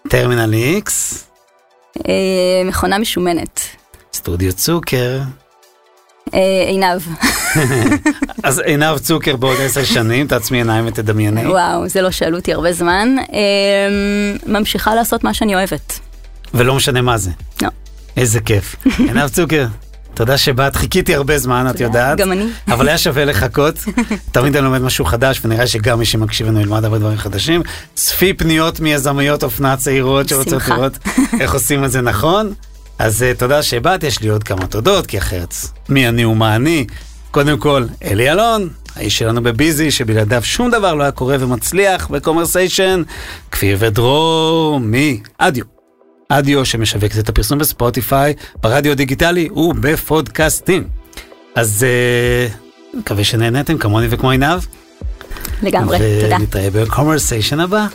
טרמינל 0.09 0.53
איקס? 0.55 1.27
אה, 2.09 2.63
מכונה 2.65 2.99
משומנת. 2.99 3.61
סטודיו 4.13 4.53
צוקר? 4.53 5.21
עינב. 6.67 7.01
אז 8.45 8.59
עינב 8.59 8.99
צוקר 8.99 9.37
בעוד 9.37 9.57
עשר 9.61 9.85
שנים, 9.85 10.27
תעצמי 10.27 10.59
עיניים 10.59 10.87
ותדמייני. 10.87 11.47
וואו, 11.47 11.89
זה 11.89 12.03
לא 12.03 12.11
שאלו 12.11 12.39
אותי 12.39 12.53
הרבה 12.53 12.73
זמן. 12.73 13.17
ממשיכה 14.47 14.95
לעשות 14.95 15.25
מה 15.25 15.35
שאני 15.35 15.55
אוהבת. 15.55 15.99
ולא 16.55 16.75
משנה 16.75 17.03
מה 17.03 17.19
זה. 17.19 17.31
לא. 17.63 17.69
איזה 18.17 18.41
כיף. 18.41 18.77
עינב 18.99 19.29
צוקר, 19.29 19.67
תודה 20.15 20.39
שבאת, 20.39 20.77
חיכיתי 20.77 21.15
הרבה 21.15 21.39
זמן, 21.39 21.67
את 21.71 21.81
יודעת. 21.81 22.19
גם 22.19 22.33
אני. 22.33 22.47
אבל 22.69 22.89
היה 22.89 22.99
שווה 22.99 23.25
לחכות. 23.25 23.75
תמיד 24.33 24.57
אני 24.57 24.65
לומד 24.65 24.83
משהו 24.83 25.05
חדש, 25.05 25.41
ונראה 25.45 25.67
שגם 25.67 25.99
מי 25.99 26.05
שמקשיב 26.05 26.47
לנו 26.47 26.61
ילמד 26.61 26.85
הרבה 26.85 26.99
דברים 26.99 27.19
חדשים. 27.19 27.63
צפי 27.95 28.33
פניות 28.33 28.81
מיזמיות 28.81 29.45
אופנה 29.45 29.77
צעירות 29.77 30.29
שרוצות. 30.29 30.69
לראות 30.69 30.99
איך 31.41 31.55
עושים 31.59 31.85
את 31.85 31.91
זה 31.91 32.01
נכון. 32.01 32.55
אז 32.99 33.23
uh, 33.23 33.39
תודה 33.39 33.63
שבאת, 33.63 34.03
יש 34.05 34.21
לי 34.21 34.29
עוד 34.29 34.45
כמה 34.45 34.67
תודות, 34.67 35.07
כי 35.07 35.19
אחרת 35.19 35.55
מי 35.89 36.09
אני 36.09 36.25
ומה 36.25 36.57
אני. 36.57 36.87
קודם 37.31 37.59
כל, 37.59 37.85
אלי 38.05 38.31
אלון, 38.31 38.69
האיש 38.97 39.19
שלנו 39.19 39.43
בביזי, 39.43 39.91
שבלעדיו 39.91 40.43
שום 40.45 40.71
דבר 40.71 40.95
לא 40.95 41.03
היה 41.03 41.13
קורה 41.13 41.37
ומצליח 41.41 42.09
בקומרסיישן. 42.09 43.03
כפיר 43.51 43.77
ודרור, 43.81 44.81
מי? 44.81 45.21
אדיו. 45.39 45.74
אדיו 46.29 46.65
שמשווקת 46.65 47.19
את 47.19 47.29
הפרסום 47.29 47.59
בספוטיפיי, 47.59 48.35
ברדיו 48.63 48.93
הדיגיטלי 48.93 49.49
ובפודקאסטים. 49.51 50.85
אז 51.55 51.85
אה, 51.85 52.49
מקווה 52.99 53.25
שנהנתם 53.25 53.79
כמוני 53.79 54.07
וכמו 54.11 54.31
עינב. 54.31 54.61
לגמרי, 55.63 55.99
תודה. 56.21 56.37
ונתראה 56.37 56.71
בקומרסיישן 56.71 57.61
הבא. 57.61 57.87